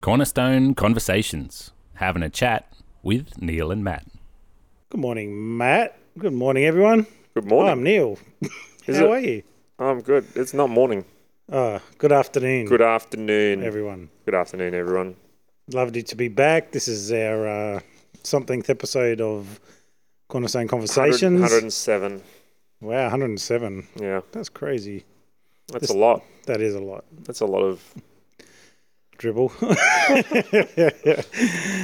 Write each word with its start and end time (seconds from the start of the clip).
Cornerstone 0.00 0.74
Conversations, 0.76 1.72
having 1.94 2.22
a 2.22 2.30
chat 2.30 2.72
with 3.02 3.42
Neil 3.42 3.72
and 3.72 3.82
Matt. 3.82 4.06
Good 4.90 5.00
morning, 5.00 5.56
Matt. 5.58 5.98
Good 6.16 6.32
morning, 6.32 6.64
everyone. 6.64 7.04
Good 7.34 7.46
morning. 7.46 7.72
I'm 7.72 7.82
Neil. 7.82 8.16
Is 8.86 8.96
How 8.98 9.06
it? 9.06 9.10
are 9.10 9.18
you? 9.20 9.42
I'm 9.80 10.00
good. 10.00 10.24
It's 10.36 10.54
not 10.54 10.70
morning. 10.70 11.04
Oh, 11.50 11.80
good 11.98 12.12
afternoon, 12.12 12.66
Good 12.66 12.80
afternoon. 12.80 13.64
everyone. 13.64 14.08
Good 14.24 14.36
afternoon, 14.36 14.72
everyone. 14.74 15.16
Lovely 15.72 16.02
to 16.04 16.14
be 16.14 16.28
back. 16.28 16.70
This 16.70 16.86
is 16.86 17.10
our 17.10 17.48
uh, 17.48 17.80
somethingth 18.22 18.70
episode 18.70 19.20
of 19.20 19.58
Cornerstone 20.28 20.68
100 20.68 20.70
Conversations. 20.70 21.40
107. 21.40 22.22
Wow, 22.80 23.02
107. 23.02 23.88
Yeah, 24.00 24.20
That's 24.30 24.48
crazy. 24.48 25.04
that's 25.66 25.82
This- 25.82 25.90
a 25.90 25.96
lot. 25.98 26.22
That 26.46 26.60
is 26.60 26.76
a 26.76 26.80
lot. 26.80 27.04
That's 27.24 27.40
a 27.40 27.46
lot 27.46 27.62
of. 27.62 27.82
Dribble. 29.18 29.48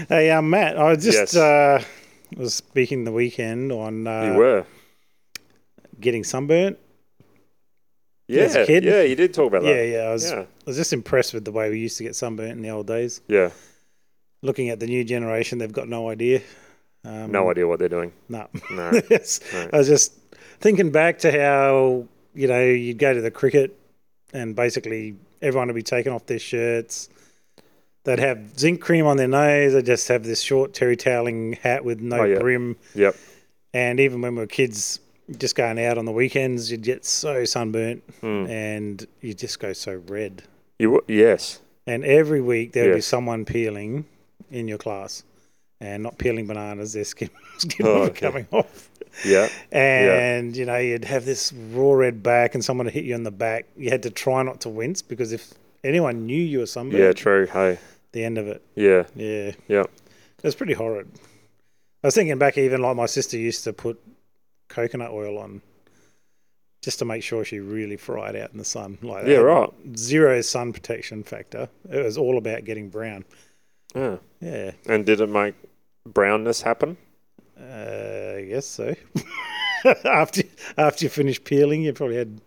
hey, 0.09 0.30
um, 0.30 0.50
Matt, 0.50 0.78
I 0.78 0.95
just 0.95 1.34
Yes. 1.34 1.36
uh, 1.36 1.82
was 2.36 2.54
speaking 2.54 3.04
the 3.04 3.12
weekend 3.12 3.72
on 3.72 4.06
uh, 4.06 4.32
you 4.32 4.38
were. 4.38 4.64
getting 6.00 6.23
sunburnt. 6.24 6.78
Yeah, 8.28 8.42
as 8.45 8.54
a 8.56 8.64
kid? 8.66 8.84
yeah. 8.84 9.02
You 9.02 9.16
did 9.16 9.34
talk 9.34 9.48
about 9.48 9.64
Yeah, 9.64 9.74
that. 9.74 9.86
yeah. 9.88 9.98
I 10.09 10.12
was, 10.12 10.30
Yeah, 10.30 10.40
I 10.40 10.46
was 10.64 10.76
just 10.76 10.92
impressed 10.92 11.34
with 11.34 11.45
the 11.45 11.52
way 11.52 11.68
we 11.70 11.78
used 11.80 11.98
to 11.98 12.04
get 12.04 12.16
sunburnt 12.16 12.52
in 12.52 12.62
the 12.62 12.70
old 12.70 12.86
days. 12.86 13.20
yeah. 13.28 13.51
looking 14.42 14.68
at 14.68 14.78
the 14.78 14.87
new 14.87 15.02
generation, 15.04 15.56
they've 15.59 15.73
got 15.73 15.88
no 15.88 16.10
idea. 16.10 16.40
Um, 17.04 17.32
No 17.32 17.51
idea 17.51 17.66
what 17.66 17.78
they're 17.78 17.88
doing. 17.88 18.12
No. 18.28 18.46
No. 18.70 18.92
Yes. 19.10 19.40
No. 19.52 19.70
I 19.73 19.78
was 19.78 19.88
just 19.88 20.12
thinking 20.60 20.90
back 20.90 21.18
to 21.20 21.32
how, 21.32 22.06
you 22.34 22.46
know, 22.46 22.62
you'd 22.64 22.98
go 22.98 23.12
to 23.14 23.20
the 23.23 23.30
cricket 23.30 23.76
and 24.32 24.54
basically 24.54 25.16
everyone 25.42 25.68
would 25.68 25.74
be 25.74 25.82
taking 25.82 26.12
off 26.12 26.26
their 26.26 26.38
shirts. 26.38 27.09
They'd 28.04 28.18
have 28.18 28.58
zinc 28.58 28.80
cream 28.80 29.06
on 29.06 29.16
their 29.16 29.28
nose. 29.28 29.72
They'd 29.72 29.86
just 29.86 30.08
have 30.08 30.24
this 30.24 30.40
short 30.40 30.74
terry 30.74 30.96
toweling 30.96 31.54
hat 31.62 31.84
with 31.84 32.01
no 32.01 32.20
Oh, 32.20 32.24
yeah. 32.24 32.38
brim. 32.38 32.76
Yep. 32.95 33.16
And 33.73 33.98
even 33.98 34.20
when 34.20 34.34
we 34.34 34.40
were 34.40 34.46
kids, 34.46 35.01
just 35.38 35.56
going 35.56 35.82
out 35.82 35.96
on 35.96 36.04
the 36.04 36.12
weekends, 36.12 36.70
you'd 36.70 36.82
get 36.82 37.04
so 37.04 37.45
sunburnt 37.46 38.02
Mm. 38.23 38.48
and 38.48 39.06
you 39.23 39.32
just 39.34 39.59
go 39.59 39.73
so 39.73 40.01
red. 40.06 40.42
You 40.79 40.88
w- 41.01 41.04
yes. 41.23 41.60
And 41.87 42.04
every 42.04 42.40
week 42.42 42.73
there 42.73 42.88
would 42.88 42.95
be 42.96 43.01
someone 43.01 43.45
peeling 43.45 44.04
in 44.51 44.68
your 44.68 44.79
class, 44.79 45.23
and 45.80 46.02
not 46.02 46.18
peeling 46.18 46.46
bananas, 46.46 46.92
their 46.92 47.04
skin, 47.04 47.30
skin 47.59 47.86
Oh, 47.86 48.02
okay. 48.04 48.20
coming 48.26 48.46
off. 48.52 48.90
Yeah. 49.24 49.48
And 49.73 50.57
you 50.57 50.64
know 50.66 50.76
you'd 50.76 51.04
have 51.04 51.24
this 51.24 51.52
raw 51.73 51.92
red 51.95 52.23
back, 52.23 52.54
and 52.54 52.64
someone 52.64 52.84
would 52.86 52.95
hit 52.95 53.04
you 53.04 53.14
in 53.14 53.23
the 53.24 53.30
back. 53.30 53.66
You 53.76 53.90
had 53.90 54.02
to 54.04 54.10
try 54.10 54.42
not 54.42 54.60
to 54.62 54.68
wince 54.68 55.02
because 55.02 55.32
if 55.32 55.54
anyone 55.82 56.26
knew 56.26 56.40
you 56.40 56.59
were 56.60 56.66
sunburned, 56.66 57.02
Yeah. 57.02 57.12
True. 57.12 57.46
Hey. 57.46 57.79
The 58.15 58.24
end 58.24 58.38
of 58.38 58.46
it, 58.48 58.62
Yeah. 58.74 59.04
yeah, 59.15 59.52
Yeah. 59.68 59.82
it 59.82 60.43
was 60.45 60.54
pretty 60.54 60.73
horrid. 60.74 61.09
I 62.02 62.07
was 62.07 62.15
thinking 62.15 62.38
back, 62.38 62.57
even 62.59 62.80
like 62.82 62.96
my 62.96 63.07
sister 63.07 63.37
used 63.38 63.65
to 63.65 63.73
put 63.73 64.00
coconut 64.69 65.10
oil 65.10 65.38
on. 65.38 65.60
Just 66.82 66.98
to 66.98 67.04
make 67.06 67.22
sure 67.22 67.44
she 67.47 67.60
really 67.60 67.97
fried 67.97 68.37
out 68.37 68.53
in 68.53 68.59
the 68.59 68.65
sun, 68.65 68.98
like 69.03 69.26
Yeah, 69.26 69.38
right. 69.38 69.70
Zero 69.97 70.41
sun 70.42 70.72
protection 70.72 71.22
factor. 71.22 71.69
It 71.91 72.04
was 72.04 72.19
all 72.19 72.37
about 72.37 72.65
getting 72.65 72.91
brown. 72.91 73.25
Yeah. 73.94 74.16
Yeah, 74.41 74.72
And 74.87 75.06
did 75.06 75.20
it 75.22 75.28
make 75.31 75.54
brownness 76.06 76.60
happen? 76.62 76.97
Uh, 77.59 78.34
I 78.37 78.47
guess 78.50 78.66
so. 78.66 78.94
after 80.04 80.42
after 80.76 81.04
you 81.06 81.09
finish 81.09 81.42
peeling, 81.42 81.82
you 81.82 81.92
probably 81.94 82.16
had. 82.16 82.41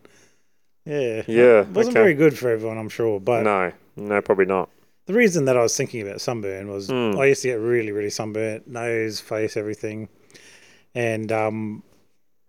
Yeah. 0.86 1.24
Yeah, 1.28 1.62
It 1.62 1.70
wasn't 1.70 1.96
okay. 1.98 2.04
very 2.04 2.14
good 2.14 2.38
for 2.38 2.50
everyone, 2.50 2.78
I'm 2.78 2.90
sure. 2.90 3.20
But 3.20 3.42
no. 3.44 3.72
No, 3.96 4.22
probably 4.22 4.46
not. 4.46 4.70
The 5.08 5.14
reason 5.14 5.46
that 5.46 5.58
I 5.58 5.62
was 5.62 5.76
thinking 5.76 6.02
about 6.08 6.22
sunburn 6.22 6.70
was 6.70 6.88
Mm. 6.90 7.20
I 7.20 7.26
used 7.26 7.42
to 7.42 7.48
get 7.50 7.56
really, 7.60 7.92
really 7.92 8.10
sunburnt, 8.12 8.68
nose, 8.68 9.20
face, 9.20 9.58
everything. 9.58 10.08
And 10.96 11.32
um, 11.32 11.84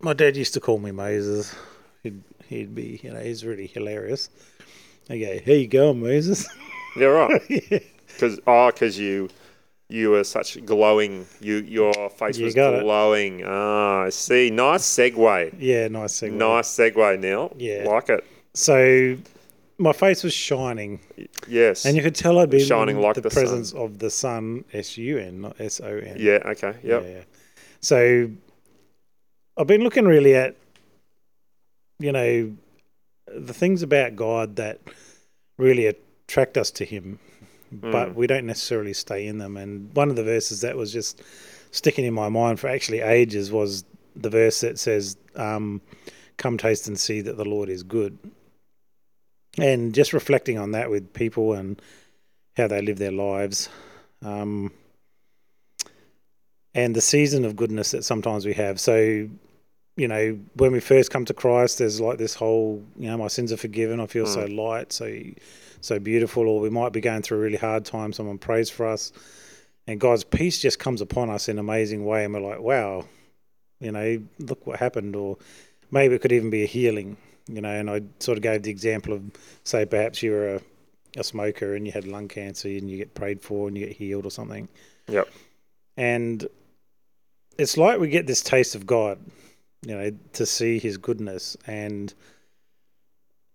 my 0.01 0.13
dad 0.13 0.37
used 0.37 0.55
to 0.55 0.61
call 0.61 0.79
me 0.79 0.91
Moses. 0.91 1.55
He'd, 2.03 2.23
he'd 2.49 2.75
be, 2.75 3.01
you 3.03 3.13
know, 3.13 3.21
he's 3.21 3.45
really 3.45 3.67
hilarious. 3.67 4.29
I 5.11 5.19
go, 5.19 5.39
here 5.39 5.57
you 5.57 5.67
go, 5.69 5.95
Moses. 5.95 6.47
Yeah. 6.97 7.07
Right. 7.07 7.43
yeah. 7.71 7.79
Because 8.07 8.41
oh, 8.47 8.71
because 8.73 8.99
you 8.99 9.29
you 9.89 10.11
were 10.11 10.25
such 10.25 10.63
glowing. 10.67 11.27
You 11.41 11.57
your 11.59 11.93
face 12.11 12.37
You 12.39 12.47
was 12.47 12.55
got 12.55 12.75
it. 12.75 12.83
glowing. 12.83 13.43
Ah, 13.47 14.03
I 14.03 14.09
see. 14.11 14.51
Nice 14.51 14.83
segue. 14.85 15.55
yeah, 15.59 15.89
nice 15.89 16.15
segue. 16.21 16.33
Nice 16.33 16.69
segue, 16.69 17.21
Neil. 17.21 17.55
Yeah. 17.57 17.85
like 17.87 18.09
it. 18.09 18.25
So 18.55 19.17
my 19.79 19.93
face 19.93 20.25
was 20.25 20.33
shining. 20.35 21.01
Yes. 21.47 21.85
And 21.87 21.97
you 21.97 22.03
could 22.03 22.15
tell 22.15 22.39
I'd 22.39 22.51
been 22.51 22.65
Shining 22.67 22.97
in 22.97 23.03
like 23.03 23.15
the, 23.15 23.21
the 23.23 23.31
sun. 23.31 23.43
presence 23.43 23.73
of 23.73 23.99
the 23.99 24.11
sun, 24.11 24.65
S 24.73 24.97
U 24.99 25.19
N, 25.19 25.41
not 25.43 25.61
S 25.61 25.81
O 25.81 25.87
N. 25.97 26.17
yeah. 26.19 26.39
Okay. 26.47 26.75
Yep. 26.83 27.05
Yeah. 27.07 27.23
So 27.81 28.29
I've 29.57 29.67
been 29.67 29.83
looking 29.83 30.05
really 30.05 30.35
at, 30.35 30.57
you 31.99 32.13
know, 32.13 32.53
the 33.27 33.55
things 33.55 33.83
about 33.83 34.17
God 34.17 34.57
that 34.57 34.81
really 35.59 35.87
attract 35.87 36.57
us 36.57 36.71
to 36.73 36.85
Him, 36.85 37.19
but 37.73 38.11
Mm. 38.11 38.15
we 38.15 38.27
don't 38.27 38.47
necessarily 38.47 38.93
stay 38.95 39.27
in 39.27 39.39
them. 39.39 39.57
And 39.57 39.95
one 39.95 40.11
of 40.11 40.17
the 40.17 40.25
verses 40.25 40.61
that 40.63 40.77
was 40.77 40.93
just 40.93 41.23
sticking 41.71 42.05
in 42.05 42.15
my 42.15 42.29
mind 42.29 42.59
for 42.61 42.69
actually 42.69 43.01
ages 43.01 43.53
was 43.53 43.85
the 44.17 44.31
verse 44.31 44.61
that 44.61 44.79
says, 44.79 45.17
um, 45.37 45.81
Come 46.37 46.57
taste 46.57 46.87
and 46.87 46.99
see 46.99 47.21
that 47.23 47.37
the 47.37 47.45
Lord 47.45 47.69
is 47.69 47.83
good. 47.83 48.17
And 49.59 49.95
just 49.95 50.13
reflecting 50.13 50.59
on 50.59 50.73
that 50.73 50.89
with 50.91 51.13
people 51.13 51.53
and 51.53 51.81
how 52.57 52.69
they 52.69 52.81
live 52.81 52.99
their 52.99 53.13
lives. 53.13 53.69
Um, 54.23 54.73
and 56.75 56.95
the 56.95 57.01
season 57.01 57.45
of 57.45 57.57
goodness 57.57 57.91
that 57.91 58.05
sometimes 58.05 58.47
we 58.47 58.53
have. 58.55 58.79
So, 58.79 59.29
you 59.97 60.09
know, 60.09 60.39
when 60.55 60.71
we 60.71 60.81
first 60.81 61.11
come 61.11 61.25
to 61.25 61.35
Christ, 61.35 61.79
there's 61.79 62.01
like 62.01 62.19
this 62.19 62.35
whole, 62.35 62.85
you 62.97 63.09
know, 63.09 63.17
my 63.17 63.27
sins 63.27 63.53
are 63.53 63.57
forgiven. 63.57 64.01
I 64.01 64.07
feel 64.07 64.27
so 64.27 64.45
light, 64.47 64.93
so 64.93 65.13
so 65.81 65.99
beautiful. 65.99 66.47
Or 66.49 66.61
we 66.61 66.71
might 66.71 66.93
be 66.93 67.01
going 67.01 67.23
through 67.23 67.39
a 67.39 67.41
really 67.41 67.57
hard 67.57 67.85
time. 67.85 68.13
Someone 68.13 68.39
prays 68.39 68.71
for 68.71 68.87
us, 68.87 69.13
and 69.89 69.99
God's 69.99 70.23
peace 70.23 70.61
just 70.61 70.79
comes 70.79 71.01
upon 71.01 71.31
us 71.31 71.49
in 71.49 71.57
an 71.57 71.61
amazing 71.61 72.05
way, 72.05 72.25
and 72.25 72.33
we're 72.33 72.41
like, 72.41 72.61
wow, 72.61 73.07
you 73.81 73.91
know, 73.91 74.23
look 74.39 74.67
what 74.67 74.79
happened. 74.79 75.17
Or 75.17 75.37
maybe 75.91 76.15
it 76.15 76.23
could 76.23 76.33
even 76.33 76.51
be 76.51 76.63
a 76.63 76.67
healing, 76.67 77.17
you 77.49 77.61
know. 77.61 77.71
And 77.71 77.91
I 77.91 78.03
sort 78.21 78.39
of 78.39 78.43
gave 78.43 78.63
the 78.63 78.71
example 78.71 79.13
of, 79.13 79.23
say, 79.65 79.85
perhaps 79.87 80.23
you 80.23 80.33
were 80.33 80.55
a, 80.57 80.61
a 81.17 81.25
smoker 81.25 81.75
and 81.75 81.87
you 81.87 81.93
had 81.93 82.07
lung 82.07 82.29
cancer 82.29 82.69
and 82.69 82.91
you 82.91 82.97
get 82.97 83.15
prayed 83.15 83.41
for 83.41 83.69
and 83.69 83.77
you 83.77 83.87
get 83.87 83.97
healed 83.97 84.27
or 84.27 84.31
something. 84.31 84.69
Yep. 85.09 85.29
And 85.97 86.47
it's 87.59 87.77
like 87.77 87.99
we 87.99 88.09
get 88.09 88.27
this 88.27 88.43
taste 88.43 88.75
of 88.75 88.87
God, 88.87 89.19
you 89.87 89.95
know, 89.97 90.13
to 90.35 90.47
see 90.47 90.79
his 90.79 90.97
goodness 90.97 91.57
and 91.67 92.15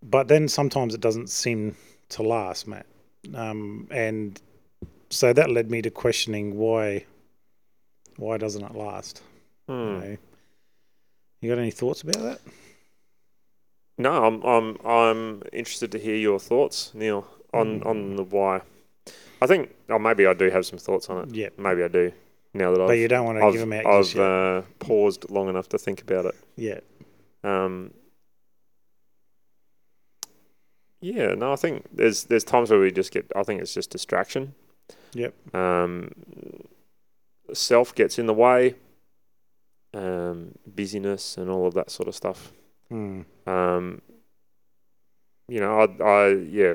but 0.01 0.27
then 0.27 0.49
sometimes 0.49 0.93
it 0.93 0.99
doesn't 0.99 1.29
seem 1.29 1.77
to 2.09 2.23
last, 2.23 2.67
Matt. 2.67 2.85
Um, 3.33 3.87
and 3.89 4.41
so 5.09 5.31
that 5.31 5.49
led 5.49 5.71
me 5.71 5.81
to 5.81 5.89
questioning 5.89 6.57
why 6.57 7.05
why 8.17 8.37
doesn't 8.37 8.63
it 8.63 8.75
last? 8.75 9.21
You, 9.69 9.73
Hmm. 9.75 9.99
know? 10.01 10.17
you 11.39 11.49
got 11.49 11.59
any 11.59 11.71
thoughts 11.71 12.01
about 12.01 12.21
that? 12.21 12.41
No, 13.97 14.25
I'm 14.25 14.41
I'm 14.43 14.77
I'm 14.85 15.43
interested 15.53 15.91
to 15.91 15.99
hear 15.99 16.15
your 16.15 16.39
thoughts, 16.39 16.91
Neil, 16.93 17.27
on 17.53 17.79
Mm. 17.81 17.85
on 17.85 18.15
the 18.15 18.23
why. 18.23 18.61
I 19.41 19.45
think, 19.47 19.71
oh, 19.89 19.99
maybe 19.99 20.25
I 20.25 20.33
do 20.33 20.49
have 20.49 20.65
some 20.65 20.79
thoughts 20.79 21.09
on 21.09 21.27
it. 21.29 21.35
Yeah. 21.35 21.49
Maybe 21.57 21.83
I 21.83 21.89
do. 21.89 22.11
Now 22.53 22.71
that 22.71 22.81
I've 22.81 22.87
But 22.87 22.93
you 22.97 23.07
don't 23.07 23.25
want 23.25 23.39
to 23.39 23.43
I've, 23.45 23.51
give 23.53 23.59
them 23.61 23.73
out 23.73 23.85
I've 23.85 24.15
uh, 24.17 24.61
paused 24.79 25.29
long 25.29 25.49
enough 25.49 25.67
to 25.69 25.77
think 25.77 26.01
about 26.01 26.25
it. 26.25 26.35
yeah. 26.55 26.79
Um, 27.43 27.91
yeah, 31.01 31.33
no, 31.35 31.51
I 31.51 31.57
think 31.57 31.85
there's 31.91 32.23
there's 32.25 32.43
times 32.45 32.69
where 32.71 32.79
we 32.79 32.89
just 32.91 33.11
get. 33.11 33.29
I 33.35 33.43
think 33.43 33.61
it's 33.61 33.73
just 33.73 33.89
distraction. 33.89 34.55
Yep. 35.13 35.33
Um, 35.55 36.11
self 37.53 37.93
gets 37.93 38.17
in 38.17 38.25
the 38.25 38.33
way. 38.33 38.75
Um, 39.93 40.53
busyness 40.73 41.37
and 41.37 41.51
all 41.51 41.67
of 41.67 41.73
that 41.75 41.91
sort 41.91 42.07
of 42.07 42.15
stuff. 42.15 42.51
Hmm. 42.89 43.21
Um, 43.47 44.01
you 45.47 45.59
know, 45.59 45.79
I, 45.81 46.03
I, 46.03 46.27
yeah, 46.33 46.73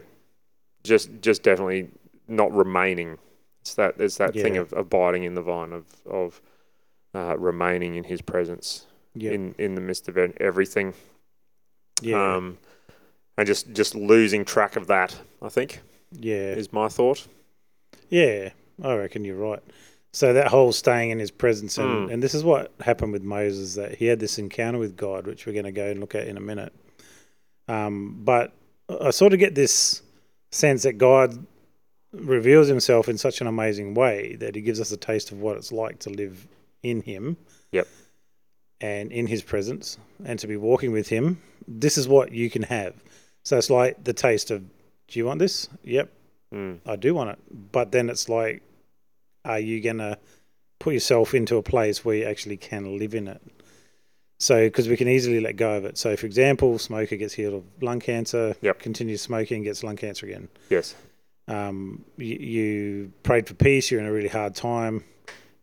just, 0.85 1.11
just 1.21 1.43
definitely 1.43 1.89
not 2.27 2.53
remaining. 2.53 3.19
It's 3.63 3.75
that, 3.75 3.95
it's 3.99 4.17
that 4.17 4.35
thing 4.35 4.57
of 4.57 4.73
abiding 4.73 5.25
in 5.25 5.35
the 5.35 5.43
vine 5.43 5.73
of, 5.73 5.85
of, 6.09 6.41
uh, 7.15 7.37
remaining 7.39 7.95
in 7.97 8.05
His 8.05 8.21
presence 8.21 8.87
Yeah. 9.15 9.33
in, 9.33 9.55
in 9.59 9.75
the 9.75 9.81
midst 9.81 10.09
of 10.09 10.17
everything. 10.17 10.95
yeah. 12.03 12.37
Um, 12.37 12.59
and 13.37 13.47
just, 13.47 13.73
just 13.73 13.95
losing 13.95 14.45
track 14.45 14.77
of 14.77 14.89
that. 14.89 15.17
I 15.41 15.49
think 15.49 15.81
yeah. 16.13 16.53
is 16.55 16.73
my 16.73 16.89
thought. 16.89 17.27
Yeah, 18.09 18.51
I 18.83 18.95
reckon 18.95 19.25
you're 19.25 19.37
right. 19.37 19.63
So 20.13 20.33
that 20.33 20.49
whole 20.49 20.73
staying 20.73 21.11
in 21.11 21.19
his 21.19 21.31
presence, 21.31 21.77
and, 21.79 22.09
Mm. 22.09 22.13
and 22.15 22.23
this 22.23 22.35
is 22.35 22.43
what 22.43 22.73
happened 22.81 23.13
with 23.13 23.23
Moses 23.23 23.75
that 23.75 23.97
he 23.97 24.07
had 24.07 24.21
this 24.21 24.39
encounter 24.39 24.79
with 24.79 24.97
God, 24.97 25.27
which 25.27 25.47
we're 25.47 25.53
going 25.53 25.65
to 25.67 25.73
go 25.73 25.87
and 25.91 26.01
look 26.01 26.15
at 26.15 26.27
in 26.27 26.37
a 26.37 26.41
minute. 26.41 26.73
Um, 27.69 28.21
but 28.25 28.53
I 28.89 29.11
sort 29.11 29.33
of 29.35 29.39
get 29.39 29.55
this 29.55 30.03
sense 30.51 30.83
that 30.85 30.95
God 30.95 31.47
reveals 32.13 32.69
himself 32.69 33.07
in 33.09 33.19
such 33.19 33.43
an 33.43 33.47
amazing 33.47 33.93
way 33.93 34.37
that 34.37 34.55
he 34.55 34.63
gives 34.63 34.81
us 34.81 34.91
a 34.93 34.97
taste 34.97 35.31
of 35.31 35.41
what 35.41 35.59
it's 35.59 35.71
like 35.73 35.99
to 36.01 36.11
live 36.11 36.49
in 36.83 37.03
him. 37.03 37.37
Yep. 37.73 37.87
And 38.81 39.13
in 39.13 39.27
his 39.27 39.43
presence 39.43 39.99
and 40.25 40.39
to 40.39 40.47
be 40.47 40.57
walking 40.57 40.93
with 40.93 41.09
him. 41.09 41.43
This 41.67 41.99
is 41.99 42.09
what 42.09 42.33
you 42.33 42.49
can 42.49 42.63
have. 42.63 42.95
So 43.43 43.59
it's 43.59 43.69
like 43.71 44.05
the 44.05 44.13
taste 44.15 44.51
of, 44.51 44.63
do 45.09 45.19
you 45.19 45.27
want 45.27 45.39
this? 45.39 45.69
Yep, 45.85 46.11
Mm. 46.55 46.79
I 46.87 46.97
do 46.97 47.13
want 47.15 47.29
it. 47.31 47.39
But 47.73 47.93
then 47.93 48.09
it's 48.09 48.27
like, 48.29 48.63
are 49.49 49.59
you 49.59 49.81
going 49.81 49.99
to 49.99 50.19
put 50.79 50.93
yourself 50.95 51.35
into 51.35 51.57
a 51.57 51.63
place 51.63 52.05
where 52.05 52.15
you 52.17 52.25
actually 52.25 52.57
can 52.57 52.99
live 52.99 53.15
in 53.15 53.27
it? 53.27 53.43
So, 54.41 54.67
because 54.67 54.89
we 54.89 54.97
can 54.97 55.09
easily 55.09 55.41
let 55.41 55.57
go 55.57 55.73
of 55.77 55.85
it. 55.85 55.99
So, 55.99 56.17
for 56.17 56.27
example, 56.27 56.79
smoker 56.79 57.17
gets 57.17 57.35
healed 57.35 57.55
of 57.55 57.65
lung 57.83 57.99
cancer, 57.99 58.55
Yep. 58.63 58.79
continues 58.79 59.21
smoking, 59.21 59.65
gets 59.65 59.83
lung 59.83 59.97
cancer 59.97 60.27
again. 60.27 60.49
Yes. 60.71 60.95
Um, 61.49 62.05
you, 62.17 62.37
you 62.37 63.13
prayed 63.25 63.49
for 63.49 63.55
peace, 63.55 63.91
you're 63.91 63.99
in 64.01 64.07
a 64.07 64.13
really 64.13 64.29
hard 64.29 64.55
time. 64.55 65.03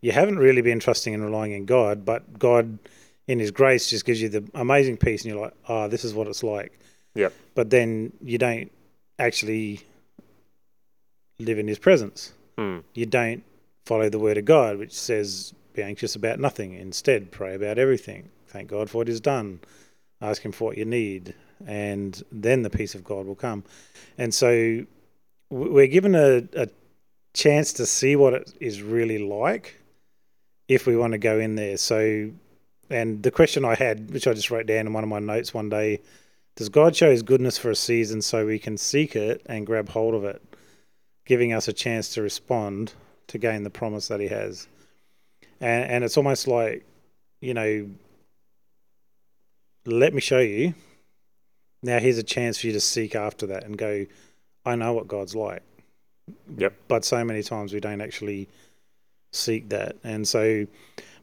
You 0.02 0.12
haven't 0.12 0.38
really 0.38 0.60
been 0.60 0.78
trusting 0.78 1.14
and 1.14 1.24
relying 1.24 1.52
in 1.52 1.64
God, 1.64 2.04
but 2.04 2.38
God, 2.38 2.78
in 3.26 3.38
His 3.38 3.50
grace, 3.50 3.88
just 3.88 4.04
gives 4.04 4.20
you 4.20 4.28
the 4.28 4.44
amazing 4.54 4.98
peace, 4.98 5.24
and 5.24 5.32
you're 5.32 5.40
like, 5.42 5.54
oh, 5.68 5.88
this 5.88 6.04
is 6.04 6.12
what 6.12 6.26
it's 6.26 6.42
like. 6.42 6.78
Yep. 7.14 7.32
But 7.54 7.70
then 7.70 8.12
you 8.22 8.36
don't 8.36 8.70
actually 9.18 9.80
live 11.38 11.58
in 11.58 11.68
His 11.68 11.78
presence 11.78 12.32
Mm. 12.58 12.82
you 12.94 13.04
don't 13.04 13.42
follow 13.86 14.10
the 14.10 14.18
word 14.18 14.36
of 14.36 14.44
God, 14.44 14.78
which 14.78 14.92
says, 14.92 15.54
be 15.72 15.82
anxious 15.82 16.14
about 16.14 16.38
nothing. 16.38 16.74
Instead, 16.74 17.30
pray 17.30 17.54
about 17.54 17.78
everything. 17.78 18.28
Thank 18.48 18.68
God 18.68 18.90
for 18.90 18.98
what 18.98 19.08
He's 19.08 19.20
done. 19.20 19.60
Ask 20.20 20.42
Him 20.42 20.52
for 20.52 20.64
what 20.64 20.78
you 20.78 20.84
need. 20.84 21.34
And 21.66 22.22
then 22.30 22.62
the 22.62 22.70
peace 22.70 22.94
of 22.94 23.04
God 23.04 23.26
will 23.26 23.34
come. 23.34 23.64
And 24.18 24.34
so 24.34 24.84
we're 25.48 25.86
given 25.86 26.14
a, 26.14 26.42
a 26.54 26.68
chance 27.32 27.72
to 27.74 27.86
see 27.86 28.16
what 28.16 28.34
it 28.34 28.52
is 28.60 28.82
really 28.82 29.18
like 29.18 29.80
if 30.68 30.86
we 30.86 30.96
want 30.96 31.12
to 31.12 31.18
go 31.18 31.38
in 31.38 31.54
there. 31.54 31.76
So, 31.76 32.30
and 32.90 33.22
the 33.22 33.30
question 33.30 33.64
I 33.64 33.74
had, 33.74 34.10
which 34.12 34.26
I 34.26 34.32
just 34.32 34.50
wrote 34.50 34.66
down 34.66 34.86
in 34.86 34.92
one 34.92 35.04
of 35.04 35.10
my 35.10 35.20
notes 35.20 35.54
one 35.54 35.68
day, 35.68 36.02
does 36.56 36.68
God 36.68 36.96
show 36.96 37.10
His 37.10 37.22
goodness 37.22 37.56
for 37.56 37.70
a 37.70 37.76
season 37.76 38.20
so 38.20 38.46
we 38.46 38.58
can 38.58 38.76
seek 38.76 39.14
it 39.14 39.42
and 39.46 39.66
grab 39.66 39.90
hold 39.90 40.14
of 40.14 40.24
it? 40.24 40.42
giving 41.26 41.52
us 41.52 41.68
a 41.68 41.72
chance 41.72 42.14
to 42.14 42.22
respond 42.22 42.94
to 43.28 43.38
gain 43.38 43.62
the 43.62 43.70
promise 43.70 44.08
that 44.08 44.20
he 44.20 44.28
has. 44.28 44.68
And 45.60 45.90
and 45.90 46.04
it's 46.04 46.16
almost 46.16 46.46
like, 46.46 46.84
you 47.40 47.54
know, 47.54 47.88
let 49.84 50.14
me 50.14 50.20
show 50.20 50.40
you. 50.40 50.74
Now 51.82 51.98
here's 51.98 52.18
a 52.18 52.22
chance 52.22 52.58
for 52.58 52.66
you 52.66 52.72
to 52.72 52.80
seek 52.80 53.14
after 53.14 53.46
that 53.46 53.64
and 53.64 53.76
go, 53.76 54.06
I 54.64 54.74
know 54.74 54.92
what 54.92 55.08
God's 55.08 55.34
like. 55.34 55.62
Yep. 56.58 56.74
But 56.88 57.04
so 57.04 57.24
many 57.24 57.42
times 57.42 57.72
we 57.72 57.80
don't 57.80 58.00
actually 58.00 58.48
seek 59.32 59.68
that. 59.68 59.96
And 60.02 60.26
so 60.26 60.66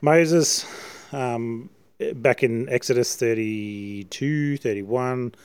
Moses, 0.01 0.65
um, 1.11 1.69
back 2.15 2.43
in 2.43 2.69
Exodus 2.69 3.15
32, 3.15 4.57
31, 4.57 5.35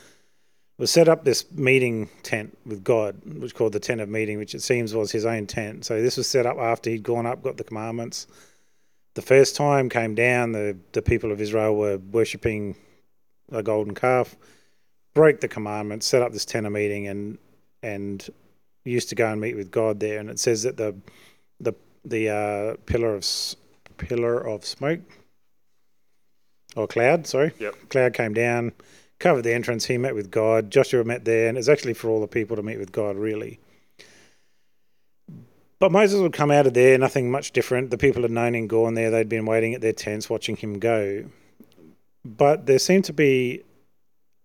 was 0.78 0.90
set 0.92 1.08
up 1.08 1.24
this 1.24 1.50
meeting 1.52 2.08
tent 2.22 2.56
with 2.64 2.84
God, 2.84 3.20
which 3.24 3.54
called 3.54 3.72
the 3.72 3.80
tent 3.80 4.00
of 4.00 4.08
meeting, 4.08 4.38
which 4.38 4.54
it 4.54 4.62
seems 4.62 4.94
was 4.94 5.10
his 5.10 5.26
own 5.26 5.46
tent. 5.46 5.84
So 5.84 6.00
this 6.00 6.16
was 6.16 6.28
set 6.28 6.46
up 6.46 6.56
after 6.58 6.88
he'd 6.88 7.02
gone 7.02 7.26
up, 7.26 7.42
got 7.42 7.56
the 7.56 7.64
commandments. 7.64 8.28
The 9.14 9.22
first 9.22 9.56
time 9.56 9.88
came 9.88 10.14
down, 10.14 10.52
the, 10.52 10.76
the 10.92 11.02
people 11.02 11.32
of 11.32 11.40
Israel 11.40 11.74
were 11.74 11.98
worshipping 11.98 12.76
a 13.50 13.62
golden 13.62 13.94
calf, 13.94 14.36
broke 15.14 15.40
the 15.40 15.48
commandments, 15.48 16.06
set 16.06 16.22
up 16.22 16.32
this 16.32 16.44
tent 16.44 16.66
of 16.66 16.72
meeting, 16.72 17.08
and 17.08 17.38
and 17.82 18.28
used 18.84 19.08
to 19.08 19.14
go 19.14 19.30
and 19.30 19.40
meet 19.40 19.56
with 19.56 19.70
God 19.70 20.00
there. 20.00 20.18
And 20.18 20.30
it 20.30 20.38
says 20.38 20.62
that 20.62 20.76
the 20.76 20.94
the 21.58 21.74
the 22.04 22.28
uh, 22.28 22.76
pillar 22.86 23.14
of 23.16 23.26
pillar 23.96 24.38
of 24.38 24.64
smoke 24.64 25.00
or 26.76 26.86
cloud, 26.86 27.26
sorry, 27.26 27.52
Yep. 27.58 27.74
cloud 27.88 28.14
came 28.14 28.34
down 28.34 28.72
covered 29.18 29.42
the 29.42 29.52
entrance. 29.52 29.86
He 29.86 29.98
met 29.98 30.14
with 30.14 30.30
God. 30.30 30.70
Joshua 30.70 31.04
met 31.04 31.24
there, 31.24 31.48
and 31.48 31.58
it's 31.58 31.68
actually 31.68 31.94
for 31.94 32.08
all 32.08 32.20
the 32.20 32.28
people 32.28 32.56
to 32.56 32.62
meet 32.62 32.78
with 32.78 32.92
God, 32.92 33.16
really. 33.16 33.58
But 35.78 35.92
Moses 35.92 36.20
would 36.20 36.32
come 36.32 36.50
out 36.50 36.66
of 36.66 36.74
there, 36.74 36.98
nothing 36.98 37.30
much 37.30 37.52
different. 37.52 37.90
The 37.90 37.98
people 37.98 38.22
had 38.22 38.32
known 38.32 38.54
him 38.54 38.66
gone 38.66 38.94
there. 38.94 39.10
They'd 39.10 39.28
been 39.28 39.46
waiting 39.46 39.74
at 39.74 39.80
their 39.80 39.92
tents, 39.92 40.28
watching 40.28 40.56
him 40.56 40.78
go. 40.78 41.24
But 42.24 42.66
there 42.66 42.80
seemed 42.80 43.04
to 43.04 43.12
be 43.12 43.62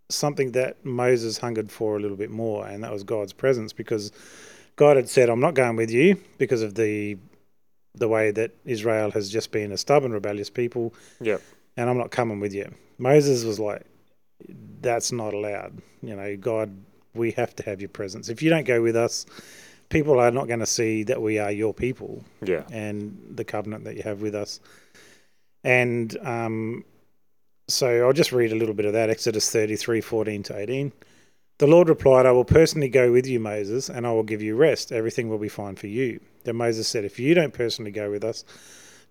something 0.09 0.51
that 0.51 0.83
Moses 0.85 1.39
hungered 1.39 1.71
for 1.71 1.97
a 1.97 1.99
little 1.99 2.17
bit 2.17 2.29
more, 2.29 2.67
and 2.67 2.83
that 2.83 2.91
was 2.91 3.03
God's 3.03 3.33
presence, 3.33 3.73
because 3.73 4.11
God 4.75 4.95
had 4.95 5.09
said, 5.09 5.29
"I'm 5.29 5.39
not 5.39 5.55
going 5.55 5.75
with 5.75 5.89
you 5.89 6.17
because 6.37 6.61
of 6.61 6.75
the 6.75 7.17
the 7.95 8.07
way 8.07 8.31
that 8.31 8.51
Israel 8.65 9.11
has 9.11 9.29
just 9.29 9.51
been 9.51 9.71
a 9.71 9.77
stubborn, 9.77 10.11
rebellious 10.11 10.49
people, 10.49 10.93
Yeah. 11.21 11.37
and 11.77 11.89
I'm 11.89 11.97
not 11.97 12.09
coming 12.09 12.39
with 12.39 12.53
you." 12.53 12.71
Moses 12.97 13.43
was 13.43 13.59
like, 13.59 13.83
that's 14.81 15.11
not 15.11 15.33
allowed. 15.33 15.81
You 16.01 16.15
know, 16.15 16.35
God, 16.37 16.75
we 17.13 17.31
have 17.31 17.55
to 17.57 17.63
have 17.63 17.79
your 17.81 17.89
presence. 17.89 18.29
If 18.29 18.41
you 18.41 18.49
don't 18.49 18.65
go 18.65 18.81
with 18.81 18.95
us, 18.95 19.25
people 19.89 20.19
are 20.19 20.31
not 20.31 20.47
going 20.47 20.59
to 20.59 20.65
see 20.65 21.03
that 21.03 21.21
we 21.21 21.39
are 21.39 21.51
your 21.51 21.73
people 21.73 22.23
Yeah. 22.41 22.63
and 22.71 23.17
the 23.35 23.45
covenant 23.45 23.83
that 23.85 23.95
you 23.95 24.03
have 24.03 24.21
with 24.21 24.35
us. 24.35 24.59
And 25.63 26.17
um, 26.25 26.83
so 27.67 28.05
I'll 28.05 28.13
just 28.13 28.31
read 28.31 28.51
a 28.51 28.55
little 28.55 28.73
bit 28.75 28.85
of 28.85 28.93
that 28.93 29.09
Exodus 29.09 29.49
33 29.51 30.01
14 30.01 30.43
to 30.43 30.57
18. 30.57 30.91
The 31.59 31.67
Lord 31.67 31.87
replied, 31.87 32.25
I 32.25 32.31
will 32.31 32.45
personally 32.45 32.89
go 32.89 33.11
with 33.11 33.27
you, 33.27 33.39
Moses, 33.39 33.87
and 33.89 34.07
I 34.07 34.11
will 34.11 34.23
give 34.23 34.41
you 34.41 34.55
rest. 34.55 34.91
Everything 34.91 35.29
will 35.29 35.37
be 35.37 35.49
fine 35.49 35.75
for 35.75 35.87
you. 35.87 36.19
Then 36.43 36.55
Moses 36.57 36.87
said, 36.87 37.05
If 37.05 37.19
you 37.19 37.33
don't 37.35 37.53
personally 37.53 37.91
go 37.91 38.09
with 38.09 38.23
us, 38.23 38.43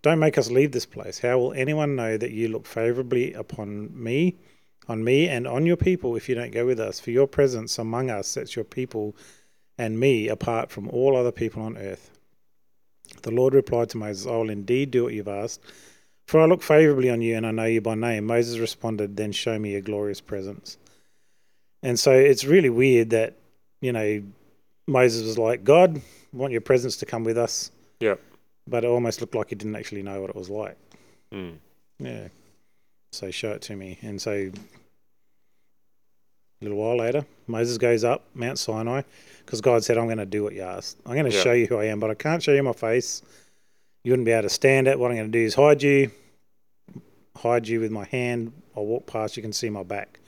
don't 0.03 0.19
make 0.19 0.37
us 0.37 0.51
leave 0.51 0.73
this 0.73 0.85
place. 0.85 1.21
How 1.21 1.39
will 1.39 1.53
anyone 1.53 1.95
know 1.95 2.17
that 2.19 2.33
you 2.33 2.49
look 2.49 2.67
favorably 2.67 3.33
upon 3.33 3.91
me, 3.95 4.37
on 4.89 5.05
me, 5.05 5.29
and 5.29 5.47
on 5.47 5.67
your 5.67 5.77
people 5.77 6.17
if 6.17 6.29
you 6.29 6.35
don't 6.35 6.53
go 6.53 6.67
with 6.67 6.81
us? 6.81 7.01
For 7.01 7.11
your 7.11 7.27
presence 7.27 7.79
among 7.79 8.11
us 8.11 8.29
sets 8.29 8.57
your 8.57 8.65
people 8.65 9.17
and 9.79 9.99
me 9.99 10.29
apart 10.29 10.71
from 10.71 10.89
all 10.89 11.17
other 11.17 11.33
people 11.33 11.63
on 11.63 11.77
earth. 11.77 12.11
The 13.23 13.31
Lord 13.31 13.55
replied 13.55 13.91
to 13.91 13.99
Moses, 13.99 14.27
I 14.27 14.31
will 14.31 14.51
indeed 14.51 14.91
do 14.91 15.05
what 15.05 15.15
you've 15.15 15.29
asked, 15.29 15.61
for 16.27 16.41
I 16.41 16.47
look 16.47 16.63
favorably 16.63 17.11
on 17.11 17.21
you 17.21 17.37
and 17.37 17.47
I 17.47 17.51
know 17.51 17.65
you 17.65 17.81
by 17.81 17.95
name. 17.95 18.27
Moses 18.27 18.59
responded, 18.59 19.17
Then 19.17 19.33
show 19.33 19.59
me 19.59 19.73
your 19.73 19.81
glorious 19.81 20.21
presence. 20.21 20.79
And 21.83 21.99
so 21.99 22.13
it's 22.13 22.45
really 22.45 22.71
weird 22.71 23.11
that, 23.11 23.37
you 23.81 23.93
know, 23.93 24.23
Moses 24.87 25.25
was 25.25 25.39
like, 25.39 25.65
God, 25.65 25.97
I 25.99 26.37
want 26.37 26.53
your 26.53 26.61
presence 26.61 26.97
to 26.99 27.07
come 27.07 27.25
with 27.25 27.37
us. 27.37 27.71
Yep. 28.01 28.21
But 28.69 28.85
it 28.85 28.89
almost 28.89 29.21
looked 29.21 29.35
like 29.35 29.49
he 29.49 29.57
didn't 29.57 29.77
actually 29.77 30.03
know 30.03 30.21
what 30.21 30.31
it 30.31 30.37
was 30.37 30.49
like. 30.49 30.77
Mm. 31.33 31.57
Yeah. 31.99 32.29
So 33.11 33.31
show 33.31 33.51
it 33.51 33.63
to 33.63 33.77
me. 33.77 33.99
And 34.03 34.23
so 34.23 34.51
a 36.63 36.69
little 36.69 36.79
while 36.79 36.97
later, 36.99 37.27
Moses 37.47 37.77
goes 37.79 38.05
up 38.05 38.25
Mount 38.35 38.59
Sinai 38.59 39.03
because 39.45 39.61
God 39.61 39.85
said, 39.85 39.99
I'm 39.99 40.07
going 40.07 40.19
to 40.19 40.27
do 40.27 40.43
what 40.43 40.55
you 40.55 40.63
asked. 40.63 40.97
I'm 41.05 41.15
going 41.15 41.31
to 41.31 41.37
Yeah. 41.37 41.43
show 41.43 41.53
you 41.53 41.67
who 41.67 41.77
I 41.79 41.87
am, 41.87 42.01
but 42.01 42.11
I 42.11 42.15
can't 42.15 42.43
show 42.43 42.53
you 42.53 42.63
my 42.63 42.73
face. 42.73 43.23
You 44.05 44.13
wouldn't 44.13 44.27
be 44.27 44.33
able 44.33 44.43
to 44.43 44.49
stand 44.49 44.89
it. 44.89 44.99
What 44.99 45.11
I'm 45.11 45.17
going 45.17 45.31
to 45.33 45.39
do 45.39 45.45
is 45.45 45.55
hide 45.55 45.83
you, 45.83 46.11
hide 47.37 47.69
you 47.69 47.81
with 47.81 47.91
my 47.91 48.05
hand. 48.05 48.53
I'll 48.77 48.87
walk 48.87 49.07
past, 49.07 49.37
you 49.37 49.43
can 49.43 49.53
see 49.53 49.71
my 49.71 49.83
back 49.83 50.21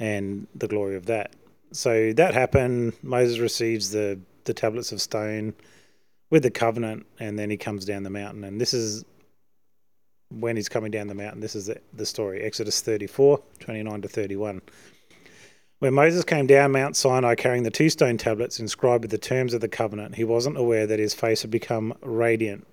and 0.00 0.46
the 0.54 0.66
glory 0.68 0.96
of 0.96 1.06
that. 1.06 1.34
So 1.72 2.12
that 2.14 2.34
happened. 2.34 2.94
Moses 3.02 3.38
receives 3.38 3.90
the, 3.90 4.18
the 4.44 4.52
tablets 4.54 4.92
of 4.92 5.00
stone 5.00 5.54
with 6.30 6.42
the 6.42 6.50
covenant, 6.50 7.06
and 7.20 7.38
then 7.38 7.50
he 7.50 7.56
comes 7.56 7.84
down 7.84 8.02
the 8.02 8.10
mountain. 8.10 8.44
And 8.44 8.60
this 8.60 8.74
is 8.74 9.04
when 10.30 10.56
he's 10.56 10.68
coming 10.68 10.90
down 10.90 11.06
the 11.06 11.14
mountain. 11.14 11.40
This 11.40 11.54
is 11.54 11.66
the, 11.66 11.78
the 11.92 12.06
story 12.06 12.40
Exodus 12.42 12.80
34 12.80 13.40
29 13.60 14.02
to 14.02 14.08
31. 14.08 14.62
When 15.82 15.94
Moses 15.94 16.22
came 16.22 16.46
down 16.46 16.70
Mount 16.70 16.94
Sinai 16.94 17.34
carrying 17.34 17.64
the 17.64 17.70
two 17.72 17.90
stone 17.90 18.16
tablets 18.16 18.60
inscribed 18.60 19.02
with 19.02 19.10
the 19.10 19.18
terms 19.18 19.52
of 19.52 19.60
the 19.60 19.68
covenant, 19.68 20.14
he 20.14 20.22
wasn't 20.22 20.56
aware 20.56 20.86
that 20.86 21.00
his 21.00 21.12
face 21.12 21.42
had 21.42 21.50
become 21.50 21.92
radiant 22.02 22.68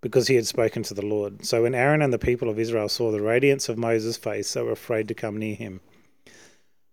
because 0.00 0.26
he 0.26 0.34
had 0.34 0.44
spoken 0.44 0.82
to 0.82 0.92
the 0.92 1.06
Lord. 1.06 1.46
So 1.46 1.62
when 1.62 1.76
Aaron 1.76 2.02
and 2.02 2.12
the 2.12 2.18
people 2.18 2.48
of 2.48 2.58
Israel 2.58 2.88
saw 2.88 3.12
the 3.12 3.22
radiance 3.22 3.68
of 3.68 3.78
Moses' 3.78 4.16
face, 4.16 4.52
they 4.52 4.60
were 4.60 4.72
afraid 4.72 5.06
to 5.06 5.14
come 5.14 5.36
near 5.36 5.54
him. 5.54 5.80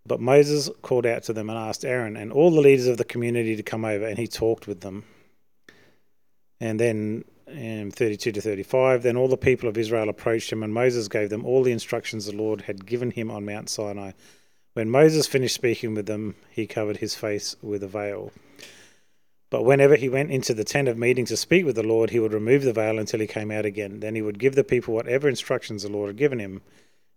But 0.05 0.21
Moses 0.21 0.69
called 0.83 1.07
out 1.07 1.23
to 1.23 1.33
them 1.33 1.49
and 1.49 1.57
asked 1.57 1.83
Aaron 1.83 2.15
and 2.15 2.31
all 2.31 2.51
the 2.51 2.61
leaders 2.61 2.85
of 2.85 2.97
the 2.97 3.03
community 3.03 3.55
to 3.55 3.63
come 3.63 3.85
over, 3.85 4.05
and 4.05 4.19
he 4.19 4.27
talked 4.27 4.67
with 4.67 4.81
them. 4.81 5.03
And 6.59 6.79
then 6.79 7.25
in 7.47 7.89
32 7.89 8.33
to 8.33 8.39
35, 8.39 9.01
then 9.01 9.17
all 9.17 9.27
the 9.27 9.35
people 9.35 9.67
of 9.67 9.79
Israel 9.79 10.09
approached 10.09 10.51
him, 10.51 10.61
and 10.61 10.71
Moses 10.71 11.07
gave 11.07 11.31
them 11.31 11.43
all 11.43 11.63
the 11.63 11.71
instructions 11.71 12.27
the 12.27 12.37
Lord 12.37 12.61
had 12.61 12.85
given 12.85 13.09
him 13.09 13.31
on 13.31 13.45
Mount 13.45 13.67
Sinai. 13.67 14.11
When 14.75 14.89
Moses 14.89 15.25
finished 15.25 15.55
speaking 15.55 15.95
with 15.95 16.05
them, 16.05 16.35
he 16.51 16.67
covered 16.67 16.97
his 16.97 17.15
face 17.15 17.55
with 17.61 17.81
a 17.81 17.87
veil. 17.87 18.33
But 19.49 19.63
whenever 19.63 19.95
he 19.95 20.09
went 20.09 20.31
into 20.31 20.53
the 20.53 20.65
tent 20.65 20.89
of 20.89 20.97
meeting 20.97 21.23
to 21.27 21.37
speak 21.37 21.65
with 21.65 21.77
the 21.77 21.81
Lord, 21.83 22.09
he 22.09 22.19
would 22.19 22.33
remove 22.33 22.63
the 22.63 22.73
veil 22.73 22.99
until 22.99 23.21
he 23.21 23.25
came 23.27 23.51
out 23.51 23.65
again. 23.65 24.01
Then 24.01 24.15
he 24.15 24.21
would 24.21 24.37
give 24.37 24.53
the 24.55 24.65
people 24.65 24.93
whatever 24.93 25.29
instructions 25.29 25.83
the 25.83 25.89
Lord 25.89 26.09
had 26.09 26.17
given 26.17 26.39
him, 26.39 26.61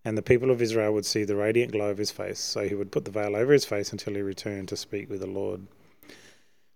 and 0.04 0.16
the 0.16 0.22
people 0.22 0.52
of 0.52 0.62
Israel 0.62 0.94
would 0.94 1.04
see 1.04 1.24
the 1.24 1.34
radiant 1.34 1.72
glow 1.72 1.90
of 1.90 1.98
his 1.98 2.12
face. 2.12 2.38
So 2.38 2.68
he 2.68 2.76
would 2.76 2.92
put 2.92 3.04
the 3.04 3.10
veil 3.10 3.34
over 3.34 3.52
his 3.52 3.64
face 3.64 3.90
until 3.90 4.14
he 4.14 4.22
returned 4.22 4.68
to 4.68 4.76
speak 4.76 5.10
with 5.10 5.18
the 5.18 5.26
Lord. 5.26 5.66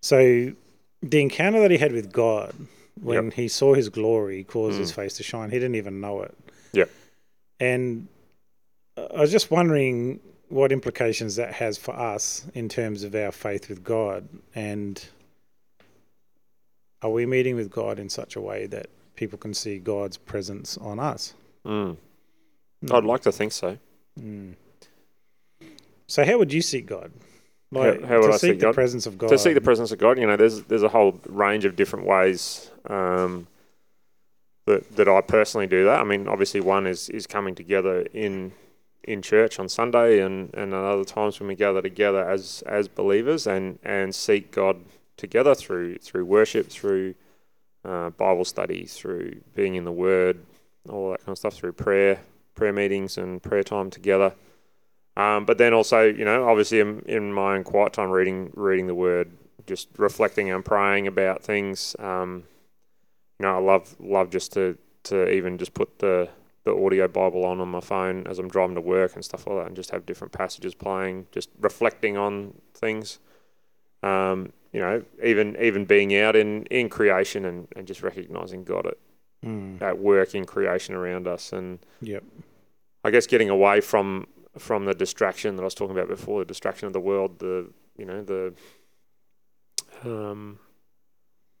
So 0.01 0.51
the 1.01 1.21
encounter 1.21 1.61
that 1.61 1.71
he 1.71 1.77
had 1.77 1.93
with 1.93 2.11
God 2.11 2.53
when 3.01 3.25
Yep. 3.25 3.33
he 3.35 3.47
saw 3.47 3.73
his 3.73 3.87
glory 3.87 4.43
caused 4.43 4.79
his 4.79 4.91
Mm. 4.91 4.95
face 4.95 5.13
to 5.13 5.23
shine. 5.23 5.49
He 5.51 5.59
didn't 5.59 5.75
even 5.75 6.01
know 6.01 6.23
it. 6.23 6.35
Yeah. 6.73 6.85
And 7.61 8.07
I 8.97 9.21
was 9.21 9.31
just 9.31 9.49
wondering 9.49 10.19
what 10.53 10.71
implications 10.71 11.35
that 11.35 11.53
has 11.55 11.77
for 11.79 11.95
us 11.95 12.45
in 12.53 12.69
terms 12.69 13.03
of 13.03 13.15
our 13.15 13.31
faith 13.31 13.69
with 13.69 13.83
God. 13.83 14.27
And 14.53 15.03
are 17.01 17.09
we 17.09 17.25
meeting 17.25 17.55
with 17.55 17.71
God 17.71 17.97
in 17.97 18.07
such 18.07 18.35
a 18.35 18.41
way 18.41 18.67
that 18.67 18.87
people 19.15 19.39
can 19.39 19.55
see 19.55 19.79
God's 19.79 20.17
presence 20.17 20.77
on 20.77 20.99
us? 20.99 21.33
Mm. 21.65 21.97
I'd 22.91 23.03
like 23.03 23.21
to 23.21 23.31
think 23.31 23.51
so. 23.51 23.79
Mm. 24.19 24.53
So, 26.05 26.23
how 26.23 26.37
would 26.37 26.53
you 26.53 26.61
seek 26.61 26.85
God? 26.85 27.11
How- 27.73 28.05
how 28.05 28.21
would 28.21 28.29
I 28.29 28.37
seek 28.37 28.51
seek 28.51 28.59
the 28.59 28.71
presence 28.71 29.07
of 29.07 29.17
God. 29.17 29.29
To 29.29 29.37
see 29.39 29.53
the 29.53 29.61
presence 29.61 29.91
of 29.91 29.97
God, 29.97 30.19
you 30.19 30.27
know, 30.27 30.37
there's 30.37 30.61
there's 30.63 30.83
a 30.83 30.89
whole 30.89 31.19
range 31.27 31.65
of 31.65 31.75
different 31.75 32.05
ways 32.05 32.69
um, 32.85 33.47
that 34.65 34.95
that 34.97 35.07
I 35.07 35.21
personally 35.21 35.65
do 35.65 35.83
that. 35.85 35.99
I 35.99 36.03
mean, 36.03 36.27
obviously, 36.27 36.61
one 36.61 36.85
is 36.85 37.09
is 37.09 37.25
coming 37.25 37.55
together 37.55 38.01
in 38.13 38.51
in 39.03 39.21
church 39.21 39.59
on 39.59 39.69
Sunday, 39.69 40.21
and 40.21 40.53
and 40.53 40.73
at 40.73 40.83
other 40.83 41.03
times 41.03 41.39
when 41.39 41.47
we 41.47 41.55
gather 41.55 41.81
together 41.81 42.27
as 42.27 42.63
as 42.65 42.87
believers 42.87 43.47
and 43.47 43.79
and 43.83 44.13
seek 44.13 44.51
God 44.51 44.77
together 45.17 45.55
through 45.55 45.97
through 45.97 46.25
worship, 46.25 46.69
through 46.69 47.15
uh, 47.85 48.09
Bible 48.11 48.45
study, 48.45 48.85
through 48.85 49.41
being 49.55 49.75
in 49.75 49.83
the 49.83 49.91
Word, 49.91 50.39
all 50.89 51.11
that 51.11 51.19
kind 51.19 51.29
of 51.29 51.37
stuff, 51.37 51.55
through 51.55 51.73
prayer, 51.73 52.21
prayer 52.55 52.73
meetings, 52.73 53.17
and 53.17 53.41
prayer 53.41 53.63
time 53.63 53.89
together. 53.89 54.33
Um, 55.15 55.45
but 55.45 55.57
then 55.57 55.73
also, 55.73 56.01
you 56.03 56.25
know, 56.25 56.47
obviously 56.47 56.79
in, 56.79 57.01
in 57.05 57.33
my 57.33 57.55
own 57.55 57.63
quiet 57.63 57.93
time, 57.93 58.09
reading 58.09 58.51
reading 58.55 58.87
the 58.87 58.95
Word, 58.95 59.31
just 59.67 59.89
reflecting 59.97 60.49
and 60.49 60.63
praying 60.65 61.07
about 61.07 61.43
things. 61.43 61.95
Um, 61.99 62.43
you 63.39 63.45
know, 63.45 63.55
I 63.55 63.59
love 63.59 63.95
love 63.99 64.29
just 64.29 64.53
to 64.53 64.77
to 65.03 65.29
even 65.29 65.57
just 65.57 65.73
put 65.73 65.99
the 65.99 66.29
the 66.65 66.73
audio 66.73 67.07
Bible 67.07 67.43
on 67.45 67.59
on 67.59 67.69
my 67.69 67.81
phone 67.81 68.25
as 68.27 68.39
I'm 68.39 68.47
driving 68.47 68.75
to 68.75 68.81
work 68.81 69.15
and 69.15 69.23
stuff 69.25 69.45
like 69.47 69.57
that, 69.57 69.67
and 69.67 69.75
just 69.75 69.91
have 69.91 70.05
different 70.05 70.31
passages 70.33 70.73
playing, 70.75 71.27
just 71.31 71.49
reflecting 71.59 72.17
on 72.17 72.53
things. 72.73 73.19
Um, 74.01 74.51
you 74.71 74.79
know, 74.79 75.03
even 75.23 75.55
even 75.61 75.85
being 75.85 76.15
out 76.17 76.35
in, 76.35 76.63
in 76.65 76.89
creation 76.89 77.45
and, 77.45 77.67
and 77.75 77.85
just 77.87 78.01
recognizing 78.03 78.63
God 78.63 78.87
at, 78.87 78.97
Mm. 79.45 79.81
at 79.81 79.99
work 79.99 80.35
in 80.35 80.45
creation 80.45 80.95
around 80.95 81.27
us, 81.27 81.51
and 81.51 81.79
Yep. 82.01 82.23
I 83.03 83.11
guess 83.11 83.27
getting 83.27 83.49
away 83.49 83.81
from 83.81 84.25
from 84.57 84.85
the 84.85 84.93
distraction 84.93 85.57
that 85.57 85.63
I 85.63 85.65
was 85.65 85.73
talking 85.75 85.97
about 85.97 86.07
before, 86.07 86.39
the 86.39 86.45
distraction 86.45 86.87
of 86.87 86.93
the 86.93 87.01
world, 87.01 87.39
the 87.39 87.69
you 87.97 88.05
know 88.05 88.23
the 88.23 88.53
um, 90.05 90.59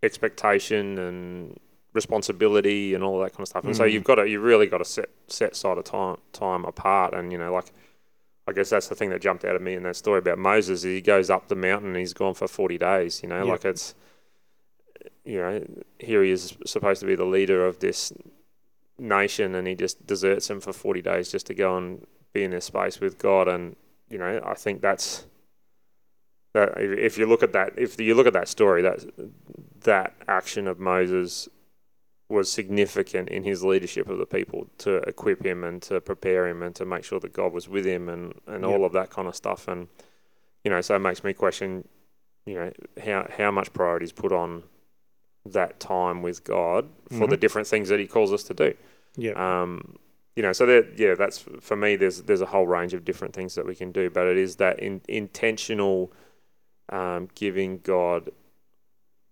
expectation 0.01 0.97
and 0.97 1.59
responsibility 1.93 2.93
and 2.93 3.03
all 3.03 3.19
that 3.19 3.31
kind 3.31 3.41
of 3.41 3.47
stuff. 3.47 3.63
And 3.65 3.75
so 3.75 3.83
Mm. 3.83 3.91
you've 3.91 4.03
got 4.03 4.15
to 4.15 4.27
you 4.27 4.39
really 4.39 4.67
got 4.67 4.79
to 4.79 4.85
set 4.85 5.09
set 5.27 5.55
side 5.55 5.77
of 5.77 5.83
time 5.85 6.17
time 6.31 6.65
apart. 6.65 7.13
And 7.13 7.31
you 7.31 7.37
know, 7.37 7.53
like 7.53 7.71
I 8.47 8.51
guess 8.51 8.69
that's 8.69 8.87
the 8.87 8.95
thing 8.95 9.09
that 9.11 9.21
jumped 9.21 9.45
out 9.45 9.55
at 9.55 9.61
me 9.61 9.73
in 9.73 9.83
that 9.83 9.95
story 9.95 10.19
about 10.19 10.37
Moses. 10.37 10.81
He 10.83 11.01
goes 11.01 11.29
up 11.29 11.47
the 11.47 11.55
mountain 11.55 11.89
and 11.89 11.97
he's 11.97 12.13
gone 12.13 12.33
for 12.33 12.47
forty 12.47 12.77
days. 12.77 13.21
You 13.23 13.29
know, 13.29 13.45
like 13.45 13.63
it's 13.65 13.95
you 15.23 15.37
know 15.37 15.63
here 15.99 16.23
he 16.23 16.31
is 16.31 16.57
supposed 16.65 16.99
to 17.01 17.05
be 17.07 17.15
the 17.15 17.25
leader 17.25 17.65
of 17.65 17.79
this 17.79 18.11
nation 18.99 19.55
and 19.55 19.67
he 19.67 19.75
just 19.75 20.05
deserts 20.05 20.49
him 20.49 20.59
for 20.61 20.71
40 20.71 21.01
days 21.01 21.31
just 21.31 21.47
to 21.47 21.53
go 21.55 21.75
and 21.77 22.05
be 22.31 22.43
in 22.43 22.51
this 22.51 22.65
space 22.65 22.99
with 22.99 23.17
God 23.17 23.47
and 23.47 23.75
you 24.09 24.17
know 24.17 24.41
I 24.45 24.53
think 24.53 24.81
that's 24.81 25.25
that 26.53 26.73
if 26.77 27.17
you 27.17 27.25
look 27.25 27.41
at 27.41 27.53
that 27.53 27.73
if 27.77 27.99
you 27.99 28.13
look 28.15 28.27
at 28.27 28.33
that 28.33 28.47
story 28.47 28.81
that 28.83 28.99
that 29.81 30.13
action 30.27 30.67
of 30.67 30.79
Moses 30.79 31.49
was 32.33 32.51
significant 32.51 33.29
in 33.29 33.43
his 33.43 33.63
leadership 33.63 34.09
of 34.09 34.17
the 34.17 34.25
people 34.25 34.67
to 34.79 34.97
equip 35.07 35.45
him 35.45 35.63
and 35.63 35.81
to 35.83 36.01
prepare 36.01 36.47
him 36.47 36.61
and 36.61 36.75
to 36.75 36.83
make 36.85 37.03
sure 37.05 37.19
that 37.21 37.31
God 37.33 37.53
was 37.53 37.67
with 37.69 37.85
him 37.85 38.09
and 38.09 38.33
and 38.47 38.65
all 38.65 38.83
of 38.85 38.91
that 38.93 39.09
kind 39.09 39.27
of 39.27 39.35
stuff 39.35 39.67
and 39.67 39.87
you 40.63 40.71
know 40.71 40.81
so 40.81 40.95
it 40.95 40.99
makes 40.99 41.23
me 41.23 41.33
question 41.33 41.87
you 42.45 42.55
know 42.55 42.71
how 43.05 43.27
how 43.37 43.51
much 43.51 43.71
priority 43.73 44.03
is 44.05 44.11
put 44.11 44.31
on 44.31 44.63
that 45.45 45.79
time 45.79 46.21
with 46.21 46.43
God 46.43 46.89
for 47.17 47.27
the 47.27 47.35
Mhm. 47.37 47.39
different 47.41 47.67
things 47.67 47.89
that 47.89 47.99
He 47.99 48.07
calls 48.07 48.31
us 48.31 48.43
to 48.43 48.53
do. 48.53 48.73
Yep. 49.17 49.35
Um, 49.37 49.97
you 50.37 50.41
know, 50.41 50.53
so 50.53 50.65
that 50.65 50.97
yeah, 50.97 51.15
that's 51.15 51.39
for 51.59 51.75
me. 51.75 51.95
There's 51.97 52.21
there's 52.23 52.41
a 52.41 52.45
whole 52.47 52.65
range 52.65 52.93
of 52.93 53.03
different 53.05 53.33
things 53.35 53.53
that 53.55 53.65
we 53.65 53.75
can 53.75 53.91
do, 53.91 54.09
but 54.09 54.25
it 54.25 54.37
is 54.37 54.55
that 54.55 54.79
in, 54.79 55.01
intentional 55.07 56.11
um, 56.89 57.27
giving 57.35 57.79
God 57.79 58.31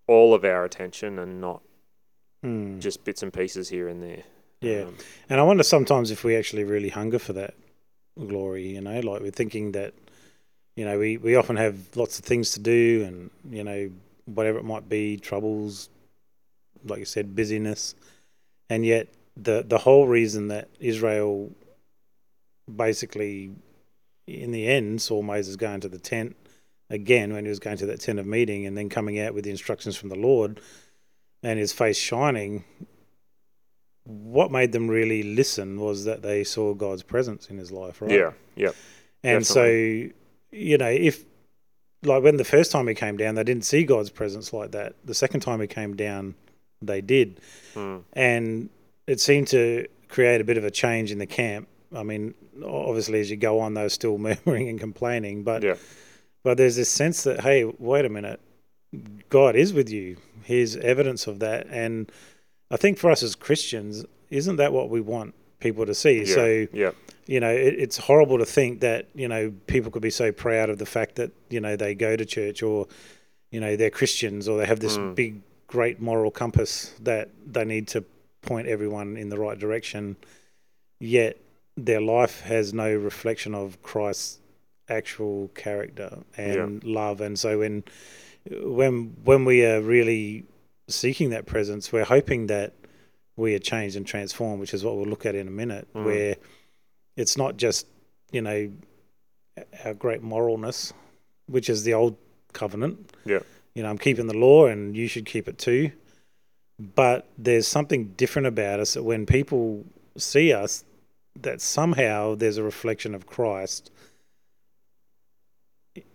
all 0.08 0.34
of 0.34 0.44
our 0.44 0.64
attention 0.66 1.18
and 1.18 1.40
not 1.42 1.62
Mm. 2.44 2.80
just 2.80 3.04
bits 3.04 3.22
and 3.22 3.32
pieces 3.32 3.70
here 3.70 3.88
and 3.88 4.02
there. 4.02 4.24
Yeah. 4.62 4.84
Um, 4.84 4.98
And 5.30 5.40
I 5.40 5.44
wonder 5.44 5.64
sometimes 5.64 6.10
if 6.10 6.24
we 6.24 6.36
actually 6.36 6.64
really 6.64 6.90
hunger 6.90 7.20
for 7.20 7.34
that 7.34 7.54
glory, 8.18 8.68
you 8.68 8.82
know, 8.82 9.00
like 9.00 9.22
we're 9.22 9.32
thinking 9.32 9.74
that, 9.74 9.94
you 10.76 10.86
know, 10.86 10.98
we, 10.98 11.18
we 11.18 11.36
often 11.36 11.56
have 11.58 11.96
lots 11.96 12.18
of 12.18 12.26
things 12.26 12.52
to 12.52 12.60
do 12.60 13.04
and, 13.06 13.30
you 13.56 13.64
know, 13.64 13.92
whatever 14.26 14.58
it 14.58 14.66
might 14.66 14.90
be, 14.90 15.18
troubles, 15.18 15.90
like 16.84 17.00
you 17.00 17.06
said, 17.06 17.36
busyness. 17.36 17.94
And 18.70 18.86
yet 18.86 19.10
the, 19.38 19.64
the 19.68 19.78
whole 19.78 20.08
reason 20.08 20.48
that 20.48 20.70
Israel 20.80 21.52
basically, 22.74 23.52
in 24.26 24.52
the 24.52 24.68
end, 24.68 25.02
saw 25.02 25.22
Moses 25.22 25.56
going 25.58 25.82
to 25.82 25.90
the 25.90 26.00
tent 26.00 26.36
again 26.90 27.34
when 27.34 27.46
he 27.46 27.50
was 27.50 27.60
going 27.60 27.78
to 27.78 27.86
that 27.88 28.02
tent 28.02 28.20
of 28.20 28.26
meeting 28.26 28.66
and 28.66 28.78
then 28.78 28.90
coming 28.90 29.20
out 29.20 29.34
with 29.34 29.44
the 29.44 29.52
instructions 29.52 29.96
from 29.96 30.10
the 30.10 30.16
Lord 30.16 30.60
and 31.44 31.60
his 31.60 31.72
face 31.74 31.98
shining 31.98 32.64
what 34.04 34.52
made 34.52 34.72
them 34.72 34.88
really 34.88 35.22
listen 35.24 35.80
was 35.80 36.06
that 36.06 36.22
they 36.22 36.44
saw 36.44 36.74
God's 36.74 37.04
presence 37.04 37.50
in 37.50 37.58
his 37.58 37.72
life, 37.72 38.02
right? 38.02 38.12
Yeah, 38.12 38.32
yeah, 38.56 38.72
And 39.24 39.46
so, 39.46 39.64
you 40.52 40.78
know, 40.78 40.90
if 40.90 41.24
like 42.04 42.24
when 42.24 42.38
the 42.38 42.44
first 42.44 42.72
time 42.72 42.88
he 42.88 42.96
came 42.96 43.16
down, 43.16 43.36
they 43.36 43.44
didn't 43.44 43.64
see 43.66 43.84
God's 43.84 44.10
presence 44.10 44.52
like 44.54 44.72
that. 44.72 44.96
The 45.06 45.14
second 45.14 45.42
time 45.42 45.62
he 45.62 45.68
came 45.68 45.96
down, 45.96 46.34
they 46.82 47.00
did. 47.02 47.40
mm, 47.76 48.04
And 48.14 48.70
it 49.06 49.20
seemed 49.20 49.48
to 49.50 49.88
create 50.10 50.42
a 50.42 50.44
bit 50.44 50.58
of 50.58 50.64
a 50.66 50.72
change 50.72 51.12
in 51.12 51.20
the 51.20 51.28
camp. 51.28 51.68
I 51.96 52.02
mean, 52.04 52.34
obviously, 52.66 53.20
as 53.20 53.30
you 53.30 53.38
go 53.38 53.60
on, 53.60 53.76
they're 53.76 53.90
still 53.90 54.18
murmuring 54.28 54.68
and 54.68 54.80
complaining, 54.80 55.44
but 55.44 55.62
yeah, 55.62 55.76
but 56.44 56.58
there's 56.58 56.76
this 56.76 56.90
sense 56.90 57.24
that 57.24 57.42
hey, 57.42 57.66
wait 57.78 58.04
a 58.06 58.10
minute, 58.10 58.40
God 59.30 59.56
is 59.56 59.74
with 59.74 59.90
you. 59.90 60.18
Here's 60.44 60.76
evidence 60.78 61.28
of 61.28 61.40
that, 61.40 61.68
and 61.70 62.12
I 62.70 62.78
think 62.78 62.98
for 62.98 63.12
us 63.12 63.24
as 63.24 63.36
Christians, 63.36 64.06
isn't 64.30 64.56
that 64.58 64.74
what 64.74 64.90
we 64.90 65.02
want 65.02 65.34
people 65.60 65.86
to 65.86 65.94
see? 65.94 66.20
yeah, 66.24 66.36
So 66.36 66.68
yeah, 66.74 66.92
you 67.28 67.40
know, 67.40 67.52
it, 67.52 67.76
it's 67.78 67.98
horrible 67.98 68.38
to 68.40 68.46
think 68.46 68.82
that 68.82 69.08
you 69.16 69.28
know 69.28 69.54
people 69.68 69.92
could 69.92 70.02
be 70.02 70.10
so 70.10 70.32
proud 70.32 70.70
of 70.70 70.78
the 70.78 70.86
fact 70.86 71.16
that 71.16 71.32
you 71.50 71.60
know 71.62 71.76
they 71.76 71.96
go 71.96 72.16
to 72.16 72.26
church 72.26 72.64
or 72.64 72.88
you 73.52 73.60
know 73.60 73.76
they're 73.76 73.90
Christians 73.92 74.48
or 74.48 74.58
they 74.58 74.66
have 74.66 74.80
this 74.80 74.98
Mm. 74.98 75.16
big 75.16 75.42
great 75.68 76.02
moral 76.02 76.32
compass 76.32 76.94
that 77.02 77.30
they 77.46 77.64
need 77.64 77.88
to 77.88 78.04
point 78.42 78.68
everyone 78.68 79.16
in 79.16 79.30
the 79.30 79.38
right 79.40 79.58
direction. 79.58 80.18
Yet 81.00 81.38
their 81.78 82.02
life 82.02 82.42
has 82.42 82.74
no 82.74 82.94
reflection 82.94 83.56
of 83.56 83.82
Christ's 83.82 84.40
actual 84.90 85.48
character 85.56 86.20
and 86.36 86.84
love, 86.84 87.22
and 87.22 87.40
so 87.40 87.60
when 87.60 87.84
when 88.50 89.16
when 89.24 89.46
we 89.46 89.66
are 89.66 89.82
really 89.82 90.46
seeking 90.88 91.30
that 91.32 91.46
presence, 91.46 91.92
we're 91.92 92.06
hoping 92.06 92.48
that 92.48 92.74
we 93.36 93.56
are 93.56 93.60
changed 93.60 93.96
and 93.96 94.06
transformed, 94.06 94.60
which 94.60 94.74
is 94.74 94.84
what 94.84 94.96
we'll 94.96 95.06
look 95.08 95.26
at 95.26 95.36
in 95.36 95.48
a 95.48 95.52
minute, 95.52 95.88
Mm. 95.94 96.06
where 96.06 96.36
it's 97.16 97.38
not 97.38 97.58
just 97.58 97.88
you 98.32 98.42
know 98.42 98.72
our 99.86 99.94
great 99.94 100.24
moralness, 100.24 100.94
which 101.48 101.70
is 101.70 101.84
the 101.84 101.94
old 101.94 102.18
covenant. 102.54 103.14
Yeah. 103.26 103.40
You 103.76 103.84
know, 103.84 103.90
I'm 103.90 103.98
keeping 103.98 104.28
the 104.28 104.38
law, 104.38 104.66
and 104.68 104.96
you 104.98 105.08
should 105.08 105.26
keep 105.26 105.48
it 105.48 105.58
too. 105.58 105.92
But 106.80 107.28
there's 107.38 107.68
something 107.68 108.14
different 108.18 108.48
about 108.48 108.80
us 108.80 108.96
that 108.96 109.04
when 109.04 109.26
people 109.26 109.86
see 110.18 110.52
us, 110.52 110.84
that 111.40 111.62
somehow 111.62 112.36
there's 112.36 112.58
a 112.58 112.64
reflection 112.64 113.14
of 113.16 113.28
Christ 113.28 113.92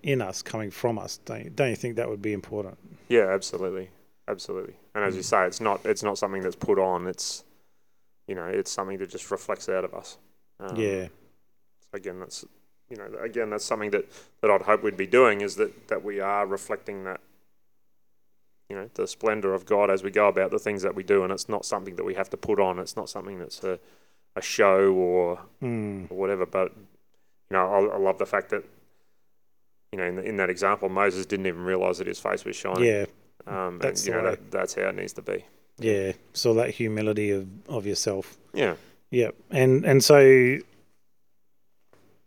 in 0.03 0.23
us, 0.23 0.43
coming 0.43 0.71
from 0.71 0.99
us. 0.99 1.19
Don't 1.25 1.45
you, 1.45 1.51
don't 1.51 1.71
you 1.71 1.77
think 1.77 1.97
that 1.97 2.09
would 2.09 2.23
be 2.23 2.33
important? 2.33 2.79
yeah, 3.09 3.27
absolutely, 3.31 3.91
absolutely. 4.29 4.75
And 4.95 5.05
as 5.05 5.15
you 5.15 5.21
Mm. 5.23 5.25
say, 5.25 5.47
it's 5.47 5.61
not 5.61 5.85
it's 5.85 6.03
not 6.03 6.19
something 6.19 6.43
that's 6.43 6.57
put 6.57 6.79
on. 6.79 7.07
It's 7.07 7.45
you 8.27 8.35
know, 8.35 8.47
it's 8.47 8.71
something 8.73 8.99
that 8.99 9.11
just 9.11 9.31
reflects 9.31 9.69
out 9.69 9.85
of 9.85 9.95
us. 9.95 10.19
Um, 10.59 10.75
yeah. 10.77 11.09
again 11.93 12.19
that's 12.19 12.45
you 12.91 12.97
know 12.97 13.07
again 13.21 13.51
that's 13.51 13.65
something 13.65 13.91
that 13.91 14.05
that 14.41 14.51
I'd 14.51 14.63
hope 14.63 14.83
we'd 14.83 14.97
be 14.97 15.07
doing 15.07 15.41
is 15.43 15.57
that 15.57 15.89
that 15.89 16.03
we 16.03 16.19
are 16.21 16.47
reflecting 16.47 17.05
that 17.05 17.21
you 18.71 18.77
know 18.77 18.89
the 18.95 19.07
splendor 19.07 19.53
of 19.55 19.67
God 19.67 19.91
as 19.91 20.03
we 20.03 20.11
go 20.11 20.29
about 20.29 20.51
the 20.51 20.59
things 20.59 20.83
that 20.83 20.95
we 20.95 21.03
do 21.03 21.23
and 21.25 21.33
it's 21.33 21.49
not 21.49 21.65
something 21.67 21.97
that 21.97 22.05
we 22.05 22.15
have 22.15 22.31
to 22.31 22.37
put 22.37 22.59
on 22.59 22.79
it's 22.79 22.97
not 22.97 23.09
something 23.11 23.39
that's 23.39 23.63
a 23.65 23.79
a 24.35 24.43
show 24.43 24.93
or, 24.93 25.41
Mm. 25.63 26.11
or 26.11 26.17
whatever 26.17 26.45
but 26.47 26.73
you 26.77 27.53
know 27.57 27.67
I, 27.67 27.97
I 27.97 27.99
love 27.99 28.19
the 28.19 28.27
fact 28.27 28.49
that 28.51 28.65
you 29.93 29.99
know 29.99 30.05
in, 30.05 30.17
the, 30.17 30.23
in 30.23 30.37
that 30.37 30.51
example 30.51 30.89
Moses 30.89 31.27
didn't 31.27 31.47
even 31.47 31.63
realize 31.63 31.99
that 31.99 32.07
his 32.07 32.19
face 32.19 32.45
was 32.45 32.57
shining 32.57 32.85
Yeah. 32.85 33.07
Um, 33.47 33.79
That's 33.79 34.07
and, 34.07 34.17
you 34.17 34.23
know, 34.23 34.31
that, 34.31 34.51
that's 34.51 34.75
how 34.75 34.89
it 34.89 34.97
needs 34.97 35.13
to 35.15 35.23
be. 35.23 35.45
Yeah. 35.79 36.13
So 36.33 36.55
that 36.55 36.71
humility 36.71 37.31
of, 37.31 37.47
of 37.69 37.87
yourself. 37.87 38.37
Yeah. 38.53 38.75
Yep. 39.11 39.37
And 39.51 39.85
and 39.85 40.03
so 40.03 40.59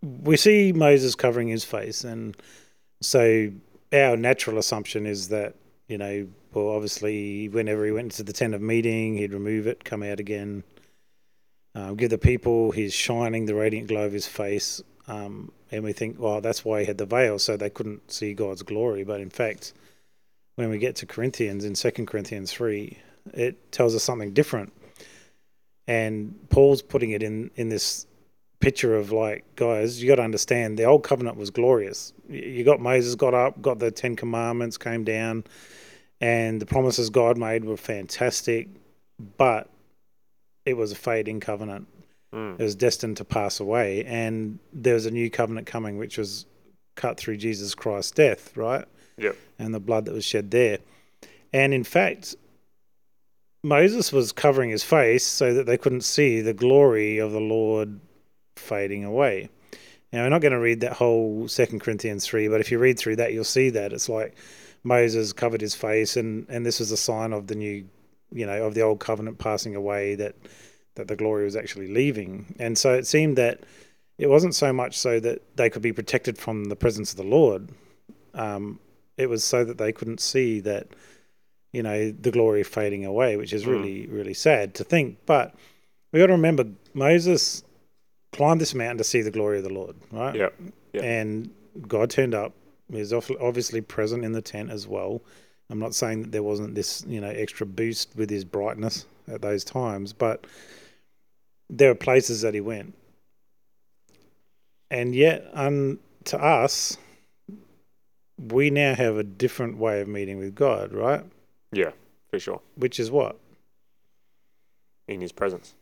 we 0.01 0.37
see 0.37 0.71
Moses 0.71 1.15
covering 1.15 1.49
his 1.49 1.65
face 1.65 2.03
and 2.03 2.37
so 3.01 3.51
our 3.91 4.15
natural 4.15 4.57
assumption 4.57 5.05
is 5.05 5.29
that, 5.29 5.55
you 5.87 5.97
know, 5.97 6.27
well 6.53 6.69
obviously 6.69 7.49
whenever 7.49 7.85
he 7.85 7.91
went 7.91 8.13
to 8.13 8.23
the 8.23 8.33
tent 8.33 8.53
of 8.53 8.61
meeting, 8.61 9.17
he'd 9.17 9.33
remove 9.33 9.67
it, 9.67 9.83
come 9.83 10.03
out 10.03 10.19
again, 10.19 10.63
um, 11.75 11.95
give 11.95 12.09
the 12.11 12.17
people 12.17 12.71
his 12.71 12.93
shining, 12.93 13.45
the 13.45 13.55
radiant 13.55 13.87
glow 13.87 14.05
of 14.05 14.13
his 14.13 14.27
face. 14.27 14.81
Um, 15.07 15.51
and 15.71 15.83
we 15.83 15.93
think, 15.93 16.19
well, 16.19 16.41
that's 16.41 16.65
why 16.65 16.81
he 16.81 16.85
had 16.85 16.97
the 16.97 17.05
veil, 17.05 17.39
so 17.39 17.55
they 17.55 17.69
couldn't 17.69 18.11
see 18.11 18.33
God's 18.33 18.63
glory. 18.63 19.03
But 19.03 19.21
in 19.21 19.29
fact, 19.29 19.73
when 20.55 20.69
we 20.69 20.77
get 20.77 20.95
to 20.97 21.05
Corinthians 21.05 21.63
in 21.63 21.75
Second 21.75 22.07
Corinthians 22.07 22.51
3, 22.51 22.97
it 23.33 23.71
tells 23.71 23.95
us 23.95 24.03
something 24.03 24.33
different. 24.33 24.73
And 25.87 26.35
Paul's 26.49 26.81
putting 26.81 27.11
it 27.11 27.23
in 27.23 27.51
in 27.55 27.69
this 27.69 28.05
picture 28.59 28.95
of 28.95 29.11
like 29.11 29.45
guys 29.55 30.01
you 30.01 30.07
got 30.07 30.15
to 30.15 30.21
understand 30.21 30.77
the 30.77 30.83
old 30.83 31.03
covenant 31.03 31.37
was 31.37 31.49
glorious. 31.49 32.13
You 32.27 32.63
got 32.63 32.79
Moses 32.79 33.15
got 33.15 33.33
up 33.33 33.61
got 33.61 33.79
the 33.79 33.89
10 33.89 34.15
commandments 34.15 34.77
came 34.77 35.03
down 35.03 35.45
and 36.19 36.61
the 36.61 36.65
promises 36.65 37.09
God 37.09 37.37
made 37.37 37.63
were 37.63 37.77
fantastic 37.77 38.67
but 39.37 39.69
it 40.65 40.75
was 40.75 40.91
a 40.91 40.95
fading 40.95 41.39
covenant 41.39 41.87
Mm. 42.33 42.59
it 42.59 42.63
was 42.63 42.75
destined 42.75 43.17
to 43.17 43.25
pass 43.25 43.59
away 43.59 44.05
and 44.05 44.59
there 44.71 44.93
was 44.93 45.07
a 45.07 45.11
new 45.11 45.31
covenant 45.31 45.65
coming 45.65 45.97
which 45.97 46.17
was 46.17 46.45
cut 46.95 47.17
through 47.17 47.37
Jesus 47.37 47.73
Christ's 47.73 48.11
death 48.11 48.55
right 48.55 48.85
Yep. 49.17 49.35
and 49.57 49.73
the 49.73 49.79
blood 49.79 50.05
that 50.05 50.13
was 50.13 50.23
shed 50.25 50.51
there 50.51 50.77
and 51.51 51.73
in 51.73 51.83
fact 51.83 52.35
Moses 53.63 54.11
was 54.13 54.31
covering 54.31 54.69
his 54.69 54.83
face 54.83 55.25
so 55.25 55.53
that 55.53 55.65
they 55.65 55.77
couldn't 55.77 56.01
see 56.01 56.41
the 56.41 56.53
glory 56.53 57.17
of 57.17 57.31
the 57.31 57.41
Lord 57.41 57.99
fading 58.55 59.03
away. 59.03 59.49
Now, 60.13 60.23
we're 60.23 60.29
not 60.29 60.41
going 60.41 60.53
to 60.53 60.59
read 60.59 60.79
that 60.81 60.93
whole 60.93 61.47
Second 61.47 61.81
Corinthians 61.81 62.25
3, 62.25 62.47
but 62.47 62.61
if 62.61 62.71
you 62.71 62.79
read 62.79 62.97
through 62.97 63.17
that, 63.17 63.33
you'll 63.33 63.43
see 63.43 63.69
that 63.71 63.91
it's 63.91 64.07
like 64.09 64.37
Moses 64.83 65.33
covered 65.33 65.61
his 65.61 65.75
face, 65.75 66.15
and, 66.15 66.47
and 66.49 66.65
this 66.65 66.79
was 66.79 66.91
a 66.91 66.97
sign 66.97 67.33
of 67.33 67.47
the 67.47 67.55
new, 67.55 67.85
you 68.31 68.45
know, 68.45 68.63
of 68.65 68.73
the 68.75 68.81
old 68.81 68.99
covenant 69.01 69.37
passing 69.39 69.75
away, 69.75 70.15
that, 70.15 70.35
that 70.95 71.07
the 71.07 71.15
glory 71.15 71.43
was 71.45 71.55
actually 71.55 71.87
leaving. 71.87 72.55
And 72.59 72.77
so 72.77 72.93
it 72.93 73.07
seemed 73.07 73.37
that 73.37 73.61
it 74.17 74.27
wasn't 74.29 74.55
so 74.55 74.73
much 74.73 74.97
so 74.97 75.19
that 75.21 75.41
they 75.55 75.69
could 75.69 75.81
be 75.81 75.93
protected 75.93 76.37
from 76.37 76.65
the 76.65 76.75
presence 76.75 77.11
of 77.11 77.17
the 77.17 77.23
Lord, 77.23 77.69
um, 78.33 78.79
it 79.17 79.29
was 79.29 79.43
so 79.43 79.63
that 79.65 79.77
they 79.77 79.91
couldn't 79.91 80.19
see 80.19 80.59
that 80.61 80.87
you 81.71 81.83
know 81.83 82.11
the 82.11 82.31
glory 82.31 82.63
fading 82.63 83.05
away, 83.05 83.37
which 83.37 83.53
is 83.53 83.63
Mm. 83.63 83.67
really 83.67 84.07
really 84.07 84.33
sad 84.33 84.73
to 84.75 84.83
think. 84.83 85.17
But 85.25 85.53
we 86.11 86.19
got 86.19 86.27
to 86.27 86.33
remember 86.33 86.65
Moses 86.93 87.63
climbed 88.31 88.59
this 88.61 88.73
mountain 88.73 88.97
to 88.97 89.03
see 89.03 89.21
the 89.21 89.31
glory 89.31 89.57
of 89.57 89.63
the 89.63 89.73
Lord, 89.73 89.95
right? 90.11 90.35
Yep. 90.35 90.53
Yep. 90.93 91.03
And 91.03 91.49
God 91.87 92.09
turned 92.09 92.33
up. 92.33 92.53
He 92.91 92.97
was 92.99 93.13
obviously 93.13 93.81
present 93.81 94.25
in 94.25 94.31
the 94.31 94.41
tent 94.41 94.71
as 94.71 94.87
well. 94.87 95.21
I'm 95.69 95.79
not 95.79 95.93
saying 95.93 96.23
that 96.23 96.31
there 96.31 96.43
wasn't 96.43 96.73
this 96.75 97.05
you 97.07 97.21
know 97.21 97.29
extra 97.29 97.65
boost 97.65 98.15
with 98.15 98.29
his 98.29 98.43
brightness 98.43 99.05
at 99.29 99.41
those 99.41 99.63
times, 99.63 100.13
but 100.13 100.45
there 101.69 101.91
are 101.91 101.95
places 101.95 102.41
that 102.41 102.53
he 102.53 102.61
went, 102.61 102.95
and 104.91 105.13
yet 105.15 105.47
un, 105.53 105.99
to 106.25 106.41
us, 106.41 106.97
we 108.37 108.69
now 108.69 108.95
have 108.95 109.17
a 109.17 109.23
different 109.23 109.77
way 109.77 110.01
of 110.01 110.07
meeting 110.07 110.37
with 110.39 110.55
God, 110.55 110.93
right? 110.93 111.23
Yeah, 111.71 111.91
for 112.29 112.39
sure. 112.39 112.61
Which 112.75 112.99
is 112.99 113.11
what 113.11 113.37
In 115.07 115.21
his 115.21 115.31
presence 115.31 115.73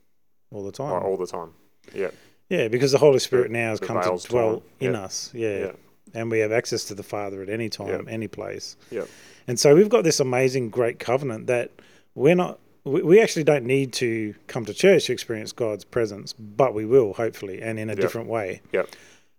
all 0.51 0.63
the 0.63 0.71
time. 0.71 0.91
all, 0.91 1.01
all 1.11 1.17
the 1.17 1.27
time. 1.27 1.53
Yeah. 1.93 2.09
Yeah, 2.49 2.67
because 2.69 2.91
the 2.91 2.97
Holy 2.97 3.19
Spirit 3.19 3.51
now 3.51 3.69
has 3.71 3.79
the 3.79 3.85
come 3.85 4.01
to 4.01 4.27
dwell 4.27 4.63
in 4.79 4.93
Yeah. 4.93 5.01
us. 5.03 5.31
Yeah. 5.33 5.57
Yeah. 5.59 5.71
And 6.13 6.31
we 6.31 6.39
have 6.39 6.51
access 6.53 6.85
to 6.85 6.95
the 6.95 7.03
Father 7.03 7.41
at 7.41 7.49
any 7.49 7.67
time, 7.69 7.87
Yeah. 8.05 8.11
any 8.11 8.27
place. 8.27 8.77
Yeah. 8.89 9.05
And 9.47 9.59
so 9.59 9.75
we've 9.75 9.89
got 9.89 10.03
this 10.05 10.19
amazing, 10.19 10.69
great 10.69 10.97
covenant 10.99 11.47
that 11.47 11.71
we're 12.15 12.35
not, 12.35 12.59
we, 12.87 13.01
we 13.01 13.21
actually 13.21 13.43
don't 13.43 13.65
need 13.65 13.93
to 13.93 14.33
come 14.47 14.65
to 14.65 14.73
church 14.73 15.05
to 15.05 15.13
experience 15.13 15.51
God's 15.51 15.83
presence, 15.85 16.33
but 16.33 16.73
we 16.73 16.85
will, 16.85 17.13
hopefully, 17.13 17.61
and 17.61 17.79
in 17.79 17.89
a 17.89 17.93
Yeah. 17.93 18.01
different 18.01 18.27
way. 18.29 18.61
Yeah. 18.71 18.83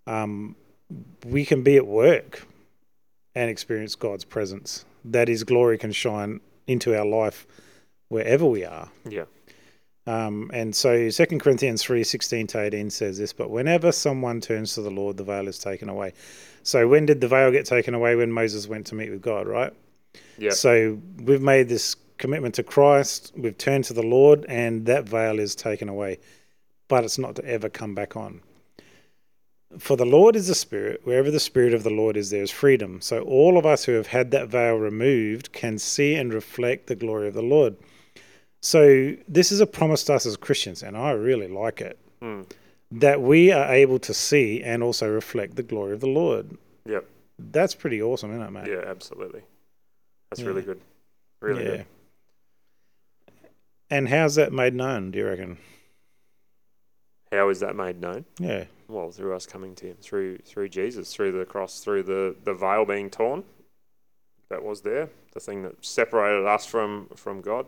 Um, 0.07 0.57
we 1.27 1.45
can 1.45 1.63
be 1.63 1.77
at 1.77 1.87
work 1.87 2.47
and 3.35 3.51
experience 3.51 3.95
God's 3.95 4.25
presence, 4.25 4.85
that 5.05 5.29
His 5.29 5.45
glory 5.45 5.79
can 5.79 5.93
shine 5.93 6.41
into 6.67 6.97
our 6.99 7.05
life 7.07 7.47
wherever 8.09 8.47
we 8.47 8.65
are. 8.65 8.91
Yeah. 9.09 9.25
Um, 10.07 10.51
and 10.55 10.75
so 10.75 11.11
Second 11.11 11.41
Corinthians 11.41 11.83
three 11.83 12.03
sixteen 12.03 12.47
to 12.49 12.61
18 12.61 12.89
says 12.91 13.19
this, 13.19 13.35
but 13.35 13.51
whenever 13.51 13.93
someone 13.93 14.41
turns 14.41 14.75
to 14.75 14.81
the 14.83 14.91
Lord, 14.91 15.19
the 15.19 15.25
veil 15.25 15.47
is 15.49 15.59
taken 15.59 15.91
away. 15.91 16.15
So 16.63 16.89
when 16.89 17.05
did 17.05 17.21
the 17.21 17.29
veil 17.29 17.51
get 17.51 17.67
taken 17.67 17.93
away? 17.95 18.17
When 18.17 18.33
Moses 18.33 18.67
went 18.67 18.87
to 18.87 18.95
meet 18.95 19.11
with 19.11 19.21
God, 19.21 19.47
right? 19.47 19.73
Yeah. 20.39 20.51
So 20.51 20.99
we've 21.19 21.43
made 21.43 21.69
this 21.69 21.95
commitment 22.19 22.55
to 22.57 22.63
Christ, 22.63 23.33
we've 23.37 23.57
turned 23.57 23.85
to 23.85 23.93
the 23.93 24.03
Lord, 24.03 24.45
and 24.49 24.87
that 24.87 25.09
veil 25.09 25.39
is 25.39 25.55
taken 25.55 25.89
away. 25.89 26.19
But 26.89 27.05
it's 27.05 27.19
not 27.19 27.37
to 27.37 27.45
ever 27.45 27.69
come 27.69 27.95
back 27.95 28.17
on. 28.17 28.41
For 29.79 29.97
the 29.97 30.07
Lord 30.07 30.35
is 30.35 30.49
the 30.49 30.55
Spirit. 30.55 31.03
Wherever 31.05 31.31
the 31.31 31.41
Spirit 31.41 31.75
of 31.75 31.83
the 31.83 31.91
Lord 31.91 32.17
is, 32.17 32.31
there 32.31 32.43
is 32.43 32.51
freedom. 32.51 33.01
So 33.03 33.21
all 33.23 33.59
of 33.59 33.67
us 33.67 33.85
who 33.85 33.93
have 33.93 34.07
had 34.07 34.31
that 34.31 34.49
veil 34.49 34.77
removed 34.77 35.53
can 35.53 35.79
see 35.79 36.15
and 36.15 36.33
reflect 36.33 36.87
the 36.87 36.95
glory 36.95 37.29
of 37.29 37.35
the 37.35 37.43
Lord. 37.43 37.77
So 38.63 39.15
this 39.29 39.53
is 39.53 39.61
a 39.61 39.67
promise 39.67 40.05
to 40.05 40.15
us 40.15 40.25
as 40.25 40.37
Christians, 40.37 40.83
and 40.83 40.97
I 40.97 41.11
really 41.11 41.49
like 41.49 41.81
it. 41.81 41.99
Mm. 42.23 42.51
That 42.91 43.21
we 43.21 43.53
are 43.53 43.71
able 43.71 43.99
to 43.99 44.15
see 44.15 44.63
and 44.63 44.83
also 44.83 45.09
reflect 45.11 45.57
the 45.57 45.63
glory 45.63 45.93
of 45.93 46.01
the 46.01 46.07
Lord. 46.07 46.57
Yep. 46.87 47.05
That's 47.39 47.75
pretty 47.75 48.03
awesome, 48.03 48.31
isn't 48.31 48.43
it, 48.43 48.51
mate? 48.51 48.67
Yeah, 48.67 48.89
absolutely. 48.89 49.43
That's 50.31 50.41
Yeah. 50.41 50.49
really 50.49 50.63
good. 50.63 50.81
Really 51.41 51.63
yeah. 51.63 51.71
good. 51.71 51.87
And 53.91 54.09
how's 54.09 54.35
that 54.35 54.53
made 54.53 54.75
known, 54.75 55.11
do 55.11 55.19
you 55.19 55.27
reckon? 55.27 55.59
How 57.33 57.49
is 57.49 57.61
that 57.61 57.77
made 57.77 58.01
known? 58.01 58.25
Yeah. 58.39 58.65
Well, 58.89 59.11
through 59.11 59.35
us 59.35 59.47
coming 59.47 59.75
to 59.77 59.87
him, 59.87 59.97
through 60.01 60.39
through 60.39 60.71
Jesus, 60.71 61.15
through 61.15 61.33
the 61.33 61.45
cross, 61.45 61.81
through 61.81 62.05
the, 62.05 62.35
the 62.45 62.55
veil 62.55 62.85
being 62.85 63.11
torn. 63.11 63.45
That 64.51 64.65
was 64.65 64.81
there, 64.81 65.11
the 65.35 65.41
thing 65.41 65.63
that 65.65 65.85
separated 65.85 66.47
us 66.47 66.65
from 66.65 67.09
from 67.17 67.43
God, 67.43 67.67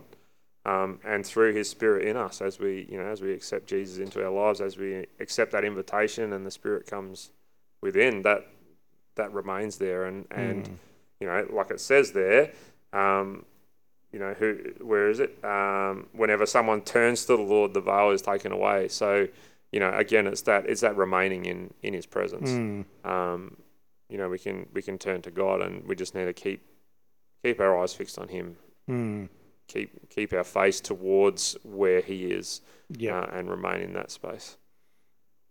um, 0.65 0.99
and 1.05 1.23
through 1.23 1.53
His 1.53 1.69
Spirit 1.69 2.07
in 2.07 2.17
us, 2.17 2.41
as 2.41 2.57
we 2.57 2.87
you 2.89 2.97
know 2.97 3.05
as 3.05 3.21
we 3.21 3.33
accept 3.33 3.67
Jesus 3.67 3.99
into 3.99 4.23
our 4.23 4.31
lives, 4.31 4.61
as 4.61 4.77
we 4.77 5.05
accept 5.19 5.51
that 5.51 5.63
invitation, 5.63 6.33
and 6.33 6.43
the 6.43 6.49
Spirit 6.49 6.87
comes 6.87 7.29
within. 7.83 8.23
That 8.23 8.47
that 9.13 9.31
remains 9.31 9.77
there, 9.77 10.05
and 10.05 10.25
and 10.31 10.65
Mm. 10.65 10.77
you 11.19 11.27
know, 11.27 11.47
like 11.51 11.69
it 11.69 11.79
says 11.79 12.13
there, 12.13 12.51
um, 12.93 13.45
you 14.11 14.19
know, 14.19 14.33
who, 14.33 14.57
where 14.81 15.09
is 15.09 15.19
it? 15.19 15.37
Um, 15.43 16.07
whenever 16.13 16.45
someone 16.45 16.81
turns 16.81 17.21
to 17.25 17.37
the 17.37 17.41
Lord, 17.41 17.73
the 17.73 17.81
veil 17.81 18.11
is 18.11 18.21
taken 18.21 18.51
away. 18.51 18.87
So, 18.89 19.27
you 19.71 19.79
know, 19.79 19.91
again, 19.93 20.27
it's 20.27 20.41
that 20.43 20.65
it's 20.67 20.81
that 20.81 20.95
remaining 20.97 21.45
in 21.45 21.73
in 21.81 21.93
His 21.93 22.05
presence. 22.05 22.49
Mm. 22.51 22.85
Um, 23.05 23.57
you 24.09 24.17
know, 24.17 24.27
we 24.29 24.37
can 24.39 24.67
we 24.73 24.81
can 24.81 24.97
turn 24.97 25.21
to 25.21 25.31
God, 25.31 25.61
and 25.61 25.85
we 25.87 25.95
just 25.95 26.13
need 26.15 26.25
to 26.25 26.33
keep 26.33 26.61
keep 27.43 27.59
our 27.61 27.81
eyes 27.81 27.93
fixed 27.93 28.19
on 28.19 28.27
Him. 28.27 28.57
Mm. 28.89 29.29
Keep 29.67 30.09
keep 30.09 30.33
our 30.33 30.43
face 30.43 30.81
towards 30.81 31.55
where 31.63 32.01
He 32.01 32.25
is, 32.25 32.59
Yeah. 32.89 33.19
uh, 33.21 33.29
and 33.31 33.49
remain 33.49 33.79
in 33.81 33.93
that 33.93 34.11
space. 34.11 34.57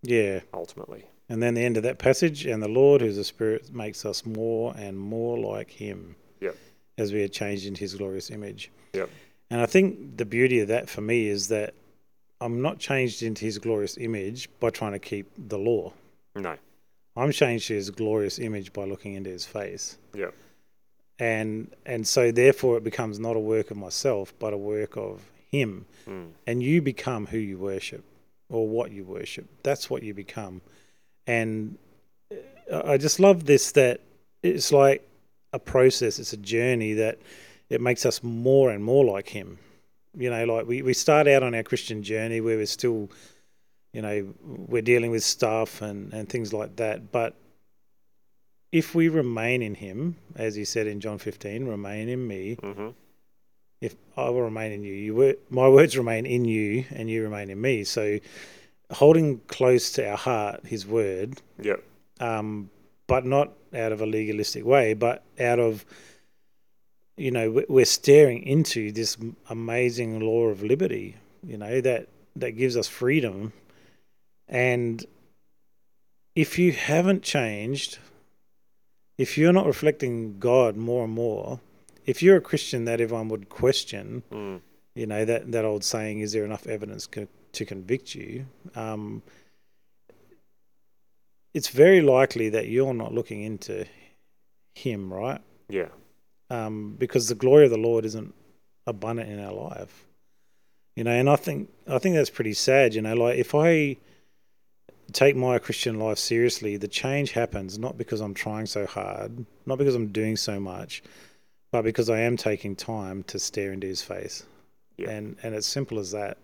yeah. 0.02 0.40
Ultimately, 0.52 1.04
And 1.30 1.42
then 1.42 1.54
the 1.54 1.62
end 1.64 1.76
of 1.78 1.82
that 1.84 1.98
passage, 1.98 2.44
and 2.44 2.62
the 2.62 2.68
Lord, 2.68 3.00
who's 3.00 3.16
the 3.16 3.24
Spirit, 3.24 3.72
makes 3.72 4.04
us 4.04 4.26
more 4.26 4.74
and 4.76 4.98
more 4.98 5.38
like 5.38 5.70
Him. 5.70 6.16
Yep. 6.40 6.56
As 6.98 7.12
we 7.12 7.22
are 7.22 7.28
changed 7.28 7.66
into 7.66 7.80
His 7.80 7.94
glorious 7.94 8.30
image. 8.30 8.70
Yep. 8.92 9.08
And 9.50 9.60
I 9.60 9.66
think 9.66 10.16
the 10.16 10.24
beauty 10.24 10.60
of 10.60 10.68
that 10.68 10.88
for 10.88 11.00
me 11.00 11.28
is 11.28 11.48
that 11.48 11.74
I'm 12.40 12.62
not 12.62 12.78
changed 12.78 13.22
into 13.22 13.44
His 13.44 13.58
glorious 13.58 13.96
image 13.98 14.48
by 14.60 14.70
trying 14.70 14.92
to 14.92 14.98
keep 14.98 15.30
the 15.36 15.58
law. 15.58 15.92
no, 16.34 16.56
I'm 17.16 17.32
changed 17.32 17.68
to 17.68 17.74
His 17.74 17.90
glorious 17.90 18.38
image 18.38 18.72
by 18.72 18.84
looking 18.84 19.14
into 19.14 19.30
His 19.30 19.44
face. 19.46 19.98
Yep. 20.14 20.34
And 21.18 21.70
and 21.84 22.06
so 22.06 22.30
therefore 22.32 22.76
it 22.78 22.84
becomes 22.84 23.18
not 23.18 23.36
a 23.36 23.40
work 23.40 23.70
of 23.70 23.76
myself, 23.76 24.32
but 24.38 24.52
a 24.52 24.56
work 24.58 24.96
of 24.96 25.20
Him. 25.50 25.86
mm, 26.06 26.30
and 26.46 26.62
you 26.62 26.80
become 26.82 27.26
who 27.26 27.38
you 27.38 27.58
worship 27.58 28.04
or 28.48 28.66
what 28.68 28.90
you 28.90 29.04
worship. 29.04 29.46
That's 29.62 29.90
what 29.90 30.02
you 30.02 30.14
become. 30.14 30.60
And 31.26 31.76
uh, 32.70 32.82
I 32.84 32.96
just 32.96 33.20
love 33.20 33.44
this 33.46 33.72
that 33.72 34.00
it's 34.42 34.72
like 34.72 35.06
a 35.52 35.58
process, 35.58 36.18
it's 36.18 36.32
a 36.32 36.36
journey 36.36 36.92
that 36.94 37.18
it 37.68 37.80
makes 37.80 38.04
us 38.06 38.22
more 38.22 38.70
and 38.70 38.82
more 38.84 39.04
like 39.04 39.28
Him. 39.28 39.58
You 40.16 40.30
know, 40.30 40.44
like 40.44 40.66
we, 40.66 40.82
we 40.82 40.92
start 40.92 41.28
out 41.28 41.42
on 41.42 41.54
our 41.54 41.62
Christian 41.62 42.02
journey 42.02 42.40
where 42.40 42.56
we're 42.56 42.66
still, 42.66 43.10
you 43.92 44.02
know, 44.02 44.32
we're 44.44 44.82
dealing 44.82 45.10
with 45.10 45.22
stuff 45.24 45.82
and, 45.82 46.12
and 46.12 46.28
things 46.28 46.52
like 46.52 46.76
that. 46.76 47.12
But 47.12 47.36
if 48.72 48.94
we 48.94 49.08
remain 49.08 49.62
in 49.62 49.74
Him, 49.74 50.16
as 50.36 50.54
He 50.54 50.64
said 50.64 50.86
in 50.86 51.00
John 51.00 51.18
15, 51.18 51.66
remain 51.66 52.08
in 52.08 52.26
me. 52.26 52.54
hmm 52.60 52.88
If 53.80 53.94
I 54.16 54.30
will 54.30 54.42
remain 54.42 54.72
in 54.72 54.82
you, 54.84 54.92
you 54.94 55.14
wor- 55.14 55.34
my 55.48 55.68
words 55.68 55.96
remain 55.96 56.26
in 56.26 56.44
you, 56.44 56.84
and 56.90 57.08
you 57.10 57.22
remain 57.22 57.50
in 57.50 57.60
me. 57.60 57.84
So, 57.84 58.18
holding 58.92 59.38
close 59.46 59.90
to 59.92 60.08
our 60.10 60.16
heart 60.16 60.66
His 60.66 60.86
word, 60.86 61.40
Yep. 61.62 61.82
um, 62.20 62.70
but 63.06 63.24
not 63.24 63.52
out 63.74 63.92
of 63.92 64.00
a 64.00 64.06
legalistic 64.06 64.64
way, 64.64 64.94
but 64.94 65.22
out 65.38 65.58
of 65.58 65.84
you 67.16 67.30
know 67.30 67.50
we- 67.50 67.66
we're 67.68 67.84
staring 67.84 68.42
into 68.42 68.90
this 68.92 69.16
amazing 69.48 70.20
law 70.20 70.46
of 70.48 70.62
liberty. 70.62 71.16
You 71.46 71.56
know 71.58 71.80
that 71.80 72.08
that 72.36 72.52
gives 72.52 72.76
us 72.76 72.86
freedom, 72.88 73.52
and 74.48 75.04
if 76.34 76.58
you 76.58 76.72
haven't 76.72 77.22
changed, 77.22 77.98
if 79.18 79.36
you're 79.36 79.52
not 79.52 79.66
reflecting 79.66 80.38
God 80.38 80.76
more 80.76 81.04
and 81.04 81.12
more, 81.12 81.60
if 82.06 82.22
you're 82.22 82.36
a 82.36 82.40
Christian 82.40 82.84
that 82.86 83.00
everyone 83.00 83.28
would 83.28 83.48
question, 83.48 84.22
Mm. 84.30 84.60
you 84.94 85.06
know 85.06 85.24
that 85.24 85.50
that 85.52 85.64
old 85.64 85.84
saying, 85.84 86.20
"Is 86.20 86.32
there 86.32 86.44
enough 86.44 86.66
evidence 86.66 87.06
co- 87.06 87.28
to 87.52 87.64
convict 87.64 88.14
you?" 88.14 88.46
Um, 88.74 89.22
it's 91.54 91.68
very 91.68 92.00
likely 92.00 92.48
that 92.50 92.68
you're 92.68 92.94
not 92.94 93.12
looking 93.12 93.42
into 93.42 93.86
Him, 94.74 95.12
right? 95.12 95.40
Yeah. 95.68 95.88
Um, 96.50 96.96
because 96.98 97.28
the 97.28 97.34
glory 97.34 97.64
of 97.64 97.70
the 97.70 97.78
Lord 97.78 98.04
isn't 98.04 98.34
abundant 98.86 99.30
in 99.30 99.38
our 99.38 99.52
life, 99.52 100.06
you 100.96 101.04
know. 101.04 101.12
And 101.12 101.30
I 101.30 101.36
think 101.36 101.70
I 101.88 101.98
think 101.98 102.16
that's 102.16 102.30
pretty 102.30 102.54
sad, 102.54 102.94
you 102.94 103.02
know. 103.02 103.14
Like 103.14 103.38
if 103.38 103.54
I 103.54 103.96
take 105.12 105.36
my 105.36 105.58
Christian 105.58 105.98
life 105.98 106.18
seriously, 106.18 106.76
the 106.76 106.88
change 106.88 107.32
happens 107.32 107.78
not 107.78 107.98
because 107.98 108.20
I'm 108.20 108.34
trying 108.34 108.66
so 108.66 108.86
hard, 108.86 109.44
not 109.66 109.78
because 109.78 109.94
I'm 109.94 110.08
doing 110.08 110.36
so 110.36 110.58
much, 110.60 111.02
but 111.72 111.82
because 111.82 112.10
I 112.10 112.20
am 112.20 112.36
taking 112.36 112.74
time 112.76 113.22
to 113.24 113.38
stare 113.38 113.72
into 113.72 113.86
His 113.86 114.02
face 114.02 114.44
Yeah. 114.96 115.10
and 115.10 115.36
and 115.42 115.54
it's 115.54 115.66
simple 115.68 115.98
as 115.98 116.10
that. 116.12 116.38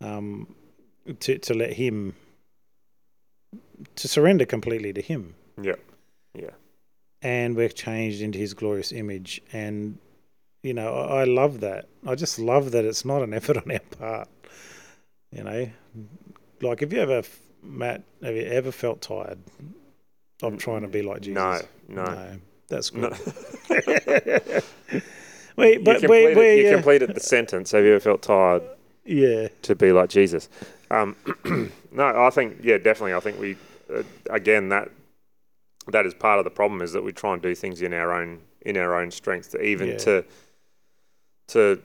Um, 0.00 0.54
to 1.20 1.38
to 1.38 1.54
let 1.54 1.72
him 1.72 2.14
to 3.96 4.08
surrender 4.08 4.46
completely 4.46 4.92
to 4.92 5.00
him, 5.02 5.34
Yeah. 5.60 5.76
Yeah. 6.34 6.50
and 7.22 7.56
we're 7.56 7.68
changed 7.68 8.22
into 8.22 8.38
his 8.38 8.54
glorious 8.54 8.92
image. 8.92 9.40
And 9.52 9.98
you 10.62 10.74
know, 10.74 10.92
I, 10.94 11.20
I 11.22 11.24
love 11.24 11.60
that. 11.60 11.86
I 12.06 12.14
just 12.14 12.38
love 12.38 12.72
that 12.72 12.84
it's 12.84 13.04
not 13.04 13.22
an 13.22 13.32
effort 13.38 13.56
on 13.56 13.70
our 13.70 13.78
part. 13.98 14.28
You 15.32 15.44
know, 15.44 15.70
like 16.60 16.80
have 16.80 16.92
you 16.92 17.00
ever, 17.00 17.22
Matt? 17.62 18.02
Have 18.22 18.34
you 18.36 18.42
ever 18.44 18.72
felt 18.72 19.00
tired 19.00 19.38
of 20.42 20.58
trying 20.58 20.82
to 20.82 20.88
be 20.88 21.02
like 21.02 21.22
Jesus? 21.22 21.66
No. 21.88 22.04
No. 22.04 22.36
that's 22.68 22.92
No. 22.94 23.10
good. 23.68 24.62
Wait, 25.56 25.78
you 25.78 25.84
but 25.84 25.96
we 25.96 26.00
completed, 26.00 26.36
we 26.36 26.62
you 26.62 26.68
uh, 26.68 26.74
completed 26.74 27.14
the 27.14 27.20
sentence. 27.20 27.72
Have 27.72 27.84
you 27.84 27.90
ever 27.90 28.00
felt 28.00 28.22
tired 28.22 28.62
yeah. 29.04 29.48
to 29.62 29.74
be 29.74 29.92
like 29.92 30.08
Jesus? 30.08 30.48
Um, 30.90 31.16
no, 31.92 32.06
I 32.24 32.30
think 32.30 32.58
yeah, 32.62 32.78
definitely. 32.78 33.14
I 33.14 33.20
think 33.20 33.38
we 33.38 33.56
again 34.30 34.68
that 34.70 34.90
that 35.88 36.06
is 36.06 36.14
part 36.14 36.38
of 36.38 36.44
the 36.44 36.50
problem 36.50 36.82
is 36.82 36.92
that 36.92 37.02
we 37.02 37.12
try 37.12 37.32
and 37.32 37.42
do 37.42 37.54
things 37.54 37.82
in 37.82 37.92
our 37.92 38.12
own 38.12 38.40
in 38.62 38.76
our 38.76 38.94
own 39.00 39.10
strength, 39.10 39.50
to 39.52 39.62
even 39.62 39.88
Yeah. 39.88 39.96
to 39.98 40.24
to 41.48 41.82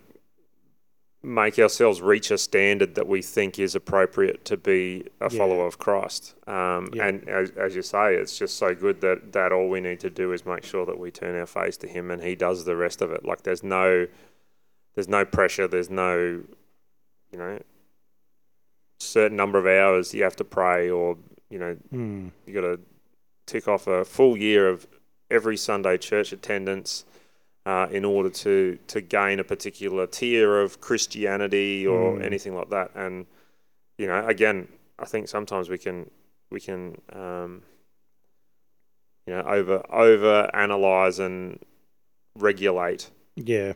make 1.24 1.58
ourselves 1.58 2.02
reach 2.02 2.30
a 2.30 2.38
standard 2.38 2.94
that 2.94 3.08
we 3.08 3.20
think 3.20 3.58
is 3.58 3.74
appropriate 3.74 4.46
to 4.46 4.56
be 4.58 5.06
a 5.20 5.24
Yeah. 5.32 5.38
follower 5.40 5.66
of 5.66 5.80
Christ. 5.80 6.36
Um, 6.48 6.90
Yeah. 6.94 7.08
And 7.08 7.28
as, 7.28 7.50
as 7.52 7.76
you 7.76 7.82
say, 7.82 8.16
it's 8.16 8.38
just 8.38 8.58
so 8.58 8.76
good 8.76 9.02
that 9.02 9.32
that 9.34 9.52
all 9.52 9.68
we 9.70 9.80
need 9.82 10.00
to 10.02 10.10
do 10.12 10.34
is 10.34 10.46
make 10.46 10.64
sure 10.64 10.86
that 10.86 11.00
we 11.00 11.10
turn 11.10 11.36
our 11.40 11.48
face 11.48 11.78
to 11.78 11.88
Him, 11.88 12.12
and 12.12 12.22
He 12.22 12.36
does 12.36 12.66
the 12.66 12.76
rest 12.76 13.02
of 13.02 13.10
it. 13.12 13.26
Like 13.26 13.42
there's 13.44 13.64
no 13.64 14.08
there's 14.94 15.08
no 15.10 15.26
pressure. 15.26 15.68
There's 15.68 15.90
no 15.90 16.44
you 17.32 17.38
know 17.40 17.60
certain 19.00 19.36
number 19.38 19.58
of 19.58 19.66
hours 19.66 20.14
you 20.14 20.24
have 20.24 20.36
to 20.36 20.44
pray, 20.46 20.90
or 20.90 21.18
you 21.50 21.60
know 21.60 21.74
Hmm. 21.92 22.30
you 22.46 22.54
got 22.54 22.62
to 22.62 22.80
tick 23.46 23.68
off 23.68 23.88
a 23.88 24.04
full 24.06 24.36
year 24.38 24.68
of 24.68 24.88
every 25.30 25.58
Sunday 25.58 25.98
church 25.98 26.32
attendance 26.32 27.06
uh, 27.66 27.88
in 27.92 28.06
order 28.06 28.30
to 28.30 28.78
to 28.88 29.02
gain 29.02 29.40
a 29.40 29.44
particular 29.44 30.08
tier 30.08 30.60
of 30.62 30.80
Christianity 30.82 31.86
or 31.88 32.18
Mm. 32.18 32.26
anything 32.26 32.56
like 32.56 32.70
that. 32.70 32.92
And 32.96 33.26
you 33.98 34.08
know, 34.08 34.26
again, 34.28 34.68
I 35.00 35.06
think 35.06 35.28
sometimes 35.28 35.70
we 35.70 35.78
can 35.78 36.10
we 36.52 36.60
can 36.60 37.02
um, 37.14 37.64
you 39.26 39.34
know 39.34 39.42
over 39.42 39.84
over 39.92 40.50
analyze 40.54 41.20
and 41.20 41.60
regulate 42.36 43.10
Yeah. 43.36 43.74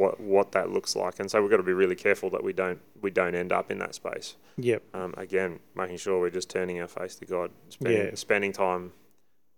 What 0.00 0.18
what 0.20 0.52
that 0.52 0.70
looks 0.70 0.92
like. 0.96 1.20
And 1.20 1.30
so 1.30 1.40
we've 1.42 1.50
got 1.50 1.58
to 1.64 1.70
be 1.74 1.78
really 1.82 1.96
careful 2.06 2.28
that 2.30 2.42
we 2.42 2.52
don't 2.52 2.80
we 3.04 3.10
don't 3.10 3.34
end 3.34 3.52
up 3.52 3.70
in 3.70 3.78
that 3.78 3.94
space 3.94 4.36
Yep. 4.56 4.82
um, 4.94 5.14
again, 5.16 5.60
making 5.74 5.98
sure 5.98 6.18
we're 6.20 6.30
just 6.40 6.50
turning 6.50 6.80
our 6.80 6.88
face 6.88 7.14
to 7.16 7.24
God, 7.24 7.50
spending, 7.68 8.06
Yeah. 8.06 8.14
spending 8.14 8.52
time 8.52 8.92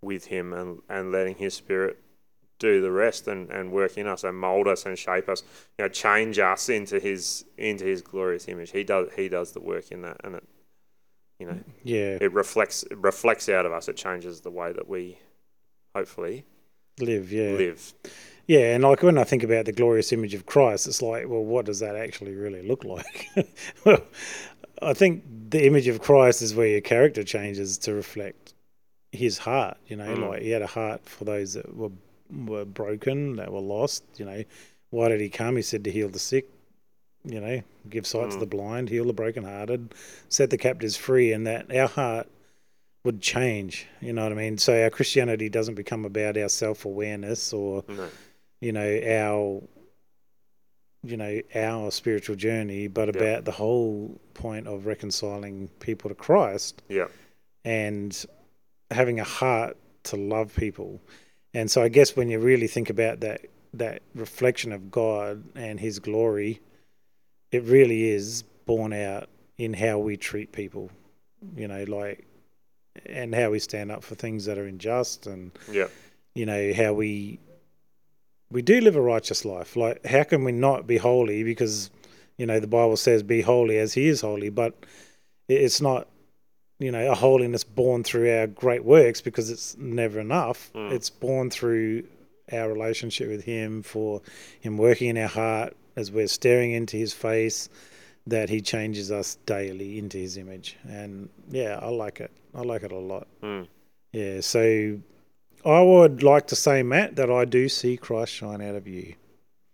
with 0.01 0.25
Him 0.25 0.53
and, 0.53 0.81
and 0.89 1.11
letting 1.11 1.35
His 1.35 1.53
Spirit 1.53 1.97
do 2.59 2.81
the 2.81 2.91
rest 2.91 3.27
and, 3.27 3.49
and 3.49 3.71
work 3.71 3.97
in 3.97 4.07
us 4.07 4.23
and 4.23 4.37
mold 4.37 4.67
us 4.67 4.85
and 4.85 4.97
shape 4.97 5.27
us, 5.27 5.43
you 5.77 5.83
know, 5.85 5.89
change 5.89 6.39
us 6.39 6.69
into 6.69 6.99
His 6.99 7.45
into 7.57 7.85
His 7.85 8.01
glorious 8.01 8.47
image. 8.47 8.71
He 8.71 8.83
does 8.83 9.07
He 9.15 9.29
does 9.29 9.51
the 9.53 9.59
work 9.61 9.91
in 9.91 10.01
that, 10.01 10.17
and 10.25 10.35
it, 10.35 10.43
you 11.39 11.45
know, 11.47 11.59
Yeah. 11.83 12.17
it 12.21 12.31
reflects 12.33 12.83
it 12.83 12.97
reflects 12.97 13.47
out 13.49 13.65
of 13.65 13.71
us. 13.71 13.87
It 13.87 13.97
changes 13.97 14.41
the 14.41 14.51
way 14.51 14.71
that 14.73 14.87
we, 14.87 15.17
hopefully, 15.95 16.45
Live. 16.99 17.31
Yeah. 17.31 17.53
live. 17.53 17.93
Yeah, 18.47 18.73
and 18.75 18.83
like 18.83 19.01
when 19.03 19.17
I 19.17 19.23
think 19.23 19.43
about 19.43 19.65
the 19.65 19.71
glorious 19.71 20.11
image 20.11 20.33
of 20.33 20.45
Christ, 20.45 20.85
it's 20.87 21.01
like, 21.01 21.27
well, 21.29 21.43
what 21.43 21.65
does 21.65 21.79
that 21.79 21.95
actually 21.95 22.33
really 22.35 22.61
look 22.61 22.83
like? 22.83 23.29
well, 23.85 24.01
I 24.81 24.93
think 24.93 25.23
the 25.49 25.65
image 25.65 25.87
of 25.87 26.01
Christ 26.01 26.41
is 26.41 26.53
where 26.53 26.67
your 26.67 26.81
character 26.81 27.23
changes 27.23 27.77
to 27.79 27.93
reflect 27.93 28.53
his 29.13 29.37
heart. 29.37 29.77
You 29.87 29.95
know, 29.95 30.05
Mm. 30.05 30.29
like 30.29 30.41
he 30.41 30.49
had 30.49 30.61
a 30.61 30.67
heart 30.67 31.07
for 31.07 31.23
those 31.25 31.53
that 31.53 31.73
were 31.75 31.91
were 32.45 32.65
broken, 32.65 33.35
that 33.35 33.51
were 33.53 33.59
lost. 33.61 34.03
You 34.17 34.25
know, 34.25 34.43
why 34.89 35.07
did 35.09 35.21
he 35.21 35.29
come? 35.29 35.55
He 35.55 35.61
said 35.61 35.83
to 35.85 35.91
heal 35.91 36.09
the 36.09 36.19
sick. 36.19 36.49
You 37.23 37.39
know, 37.39 37.61
give 37.89 38.05
sight 38.05 38.31
to 38.31 38.37
Mm. 38.37 38.39
the 38.41 38.45
blind, 38.45 38.89
heal 38.89 39.05
the 39.05 39.13
brokenhearted, 39.13 39.93
set 40.27 40.49
the 40.49 40.57
captives 40.57 40.97
free, 40.97 41.31
and 41.31 41.47
that 41.47 41.73
our 41.73 41.87
heart 41.87 42.27
would 43.05 43.21
change. 43.21 43.87
You 44.01 44.11
know 44.11 44.23
what 44.23 44.31
I 44.33 44.35
mean? 44.35 44.57
So 44.57 44.81
our 44.83 44.89
Christianity 44.89 45.47
doesn't 45.47 45.75
become 45.75 46.03
about 46.03 46.37
our 46.37 46.49
self 46.49 46.83
awareness 46.83 47.53
or 47.53 47.85
No. 47.87 48.09
You 48.65 48.71
know 48.71 48.91
our 49.21 49.61
you 51.03 51.17
know 51.17 51.41
our 51.55 51.91
spiritual 51.91 52.35
journey 52.47 52.87
but 52.87 53.07
Yeah. 53.13 53.21
about 53.21 53.45
the 53.45 53.51
whole 53.51 54.19
point 54.33 54.67
of 54.67 54.85
reconciling 54.85 55.67
people 55.79 56.07
to 56.09 56.15
Christ 56.15 56.81
Yeah. 56.87 57.07
and 57.65 58.11
having 58.99 59.19
a 59.19 59.23
heart 59.39 59.75
to 60.09 60.15
love 60.15 60.55
people 60.55 61.01
and 61.53 61.69
so 61.69 61.83
I 61.83 61.89
guess 61.89 62.15
when 62.15 62.29
you 62.29 62.39
really 62.39 62.67
think 62.67 62.89
about 62.89 63.19
that 63.21 63.41
that 63.73 64.01
reflection 64.15 64.71
of 64.71 64.91
God 64.91 65.43
and 65.55 65.79
his 65.79 65.99
glory 65.99 66.61
it 67.51 67.63
really 67.63 68.09
is 68.09 68.43
born 68.65 68.93
out 68.93 69.27
in 69.57 69.73
how 69.73 69.97
we 69.99 70.15
treat 70.17 70.51
people 70.51 70.89
you 71.61 71.67
know 71.67 71.83
like 71.99 72.25
and 73.05 73.33
how 73.35 73.49
we 73.49 73.59
stand 73.59 73.91
up 73.91 74.03
for 74.03 74.15
things 74.15 74.45
that 74.45 74.57
are 74.57 74.65
unjust 74.65 75.27
and 75.27 75.51
Yeah. 75.71 75.87
you 76.35 76.45
know 76.45 76.71
how 76.73 76.93
we 76.93 77.39
we 78.53 78.61
do 78.61 78.79
live 78.79 78.95
a 78.95 79.01
righteous 79.01 79.43
life. 79.43 79.75
Like 79.75 80.05
how 80.05 80.23
can 80.23 80.43
we 80.43 80.51
not 80.51 80.87
be 80.87 80.97
holy? 80.97 81.43
Because 81.43 81.89
you 82.37 82.45
know 82.45 82.59
the 82.59 82.67
bible 82.67 82.95
says 82.95 83.23
be 83.23 83.41
holy 83.41 83.77
as 83.77 83.93
he 83.93 84.07
is 84.07 84.21
holy. 84.21 84.49
But 84.49 84.85
it's 85.49 85.81
not 85.81 86.07
you 86.79 86.91
know 86.91 87.11
a 87.11 87.15
holiness 87.15 87.63
born 87.63 88.03
through 88.03 88.31
our 88.31 88.47
great 88.47 88.85
works 88.85 89.21
because 89.21 89.49
it's 89.49 89.75
never 89.77 90.19
enough. 90.19 90.71
Mm. 90.73 90.91
it's 90.91 91.09
born 91.09 91.49
through 91.49 92.03
our 92.51 92.71
relationship 92.71 93.27
with 93.27 93.43
him 93.43 93.81
for 93.81 94.21
him 94.59 94.77
working 94.77 95.09
in 95.09 95.17
our 95.17 95.27
heart 95.27 95.75
as 95.95 96.11
we're 96.11 96.27
staring 96.27 96.71
into 96.71 96.97
his 96.97 97.13
face 97.13 97.69
that 98.27 98.49
he 98.49 98.61
changes 98.61 99.11
us 99.11 99.35
daily 99.45 99.97
into 99.97 100.17
his 100.17 100.37
image. 100.37 100.77
And 100.87 101.29
yeah 101.49 101.79
i 101.81 101.89
like 101.89 102.19
it. 102.19 102.31
I 102.53 102.61
like 102.61 102.83
it 102.83 102.91
a 102.91 102.97
lot. 102.97 103.27
Mm. 103.41 103.67
yeah, 104.11 104.41
so 104.41 104.99
I 105.65 105.81
would 105.81 106.23
like 106.23 106.47
to 106.47 106.55
say, 106.55 106.83
Matt, 106.83 107.15
that 107.15 107.29
I 107.31 107.45
do 107.45 107.69
see 107.69 107.97
Christ 107.97 108.33
shine 108.33 108.61
out 108.61 108.75
of 108.75 108.87
you. 108.87 109.15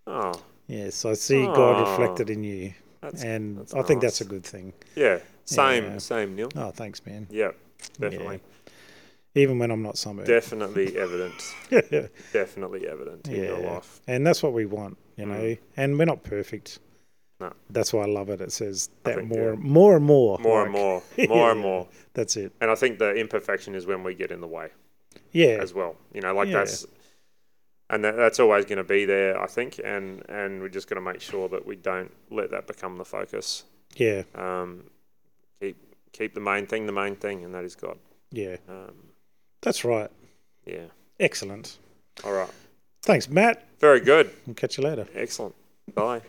Oh, 0.08 0.34
Yes, 0.68 1.04
I 1.04 1.14
see 1.14 1.46
God 1.46 1.90
reflected 1.90 2.30
in 2.30 2.44
you, 2.44 2.74
that's 3.02 3.24
and 3.24 3.58
that's 3.58 3.74
I 3.74 3.82
think 3.82 4.02
that's 4.02 4.22
a 4.22 4.26
good 4.26 4.44
thing. 4.44 4.74
yeah. 4.96 5.20
Same. 5.46 5.84
Yeah. 5.86 5.98
Same, 5.98 6.36
Neil. 6.36 6.50
Oh, 6.56 6.70
thanks, 6.70 7.04
man. 7.08 7.26
Yeah. 7.32 7.52
Definitely. 8.00 8.40
Even 9.34 9.58
when 9.58 9.72
I'm 9.72 9.82
not 9.82 9.98
somewhere. 9.98 10.28
Definitely 10.28 10.96
evident. 11.06 11.34
yeah, 11.72 12.08
Definitely 12.34 12.88
evident 12.88 13.28
in 13.28 13.44
your 13.46 13.58
life. 13.60 14.00
and 14.08 14.28
that's 14.28 14.44
what 14.44 14.54
we 14.54 14.68
want, 14.68 14.98
you 15.16 15.26
know. 15.26 15.34
Mm. 15.40 15.58
And 15.76 15.98
we're 15.98 16.06
not 16.06 16.22
perfect. 16.22 16.78
No. 17.40 17.52
That's 17.72 17.92
why 17.94 18.04
I 18.04 18.08
love 18.08 18.30
it. 18.30 18.42
It 18.42 18.52
says 18.52 18.90
that 19.06 19.16
think, 19.16 19.30
more, 19.30 19.54
yeah. 19.54 19.60
more 19.60 19.96
and 19.96 20.06
more, 20.06 20.38
More 20.40 20.66
and 20.66 20.74
like, 20.74 20.82
more. 20.84 21.04
More 21.30 21.52
and 21.52 21.60
more. 21.62 21.88
That's 22.14 22.36
it. 22.38 22.52
And 22.62 22.70
I 22.70 22.76
think 22.76 23.00
the 23.00 23.16
imperfection 23.16 23.74
is 23.74 23.88
when 23.88 24.04
we 24.04 24.14
get 24.14 24.30
in 24.32 24.42
the 24.42 24.48
way. 24.48 24.68
Yeah. 25.32 25.60
as 25.62 25.74
well. 25.74 25.96
You 26.14 26.22
know, 26.22 26.34
like 26.34 26.48
Yeah. 26.50 26.60
that's 26.60 26.86
and 27.92 28.04
that, 28.04 28.16
that's 28.16 28.40
always 28.40 28.66
going 28.66 28.78
to 28.78 28.84
be 28.84 29.06
there, 29.06 29.42
I 29.42 29.48
think, 29.48 29.80
and 29.84 30.24
and 30.30 30.62
we're 30.62 30.70
just 30.70 30.88
going 30.90 31.04
to 31.04 31.12
make 31.12 31.22
sure 31.22 31.50
that 31.50 31.66
we 31.66 31.76
don't 31.76 32.12
let 32.30 32.52
that 32.52 32.68
become 32.68 32.98
the 32.98 33.06
focus. 33.06 33.64
Yeah. 33.96 34.24
Um, 34.36 34.84
keep 35.60 35.78
keep 36.12 36.34
the 36.34 36.40
main 36.42 36.68
thing 36.68 36.86
the 36.86 36.92
main 36.92 37.16
thing, 37.16 37.44
and 37.44 37.54
that 37.56 37.64
is 37.64 37.76
God. 37.76 37.98
Yeah. 38.32 38.58
Um, 38.68 38.94
That's 39.62 39.84
right. 39.84 40.12
yeah. 40.66 40.86
Excellent. 41.20 41.78
All 42.24 42.34
right. 42.34 42.50
Thanks, 43.02 43.28
Matt. 43.30 43.66
Very 43.80 44.00
good. 44.02 44.30
We'll 44.46 44.54
catch 44.54 44.78
you 44.78 44.84
later. 44.84 45.08
Excellent. 45.16 45.56
Bye. 45.96 46.22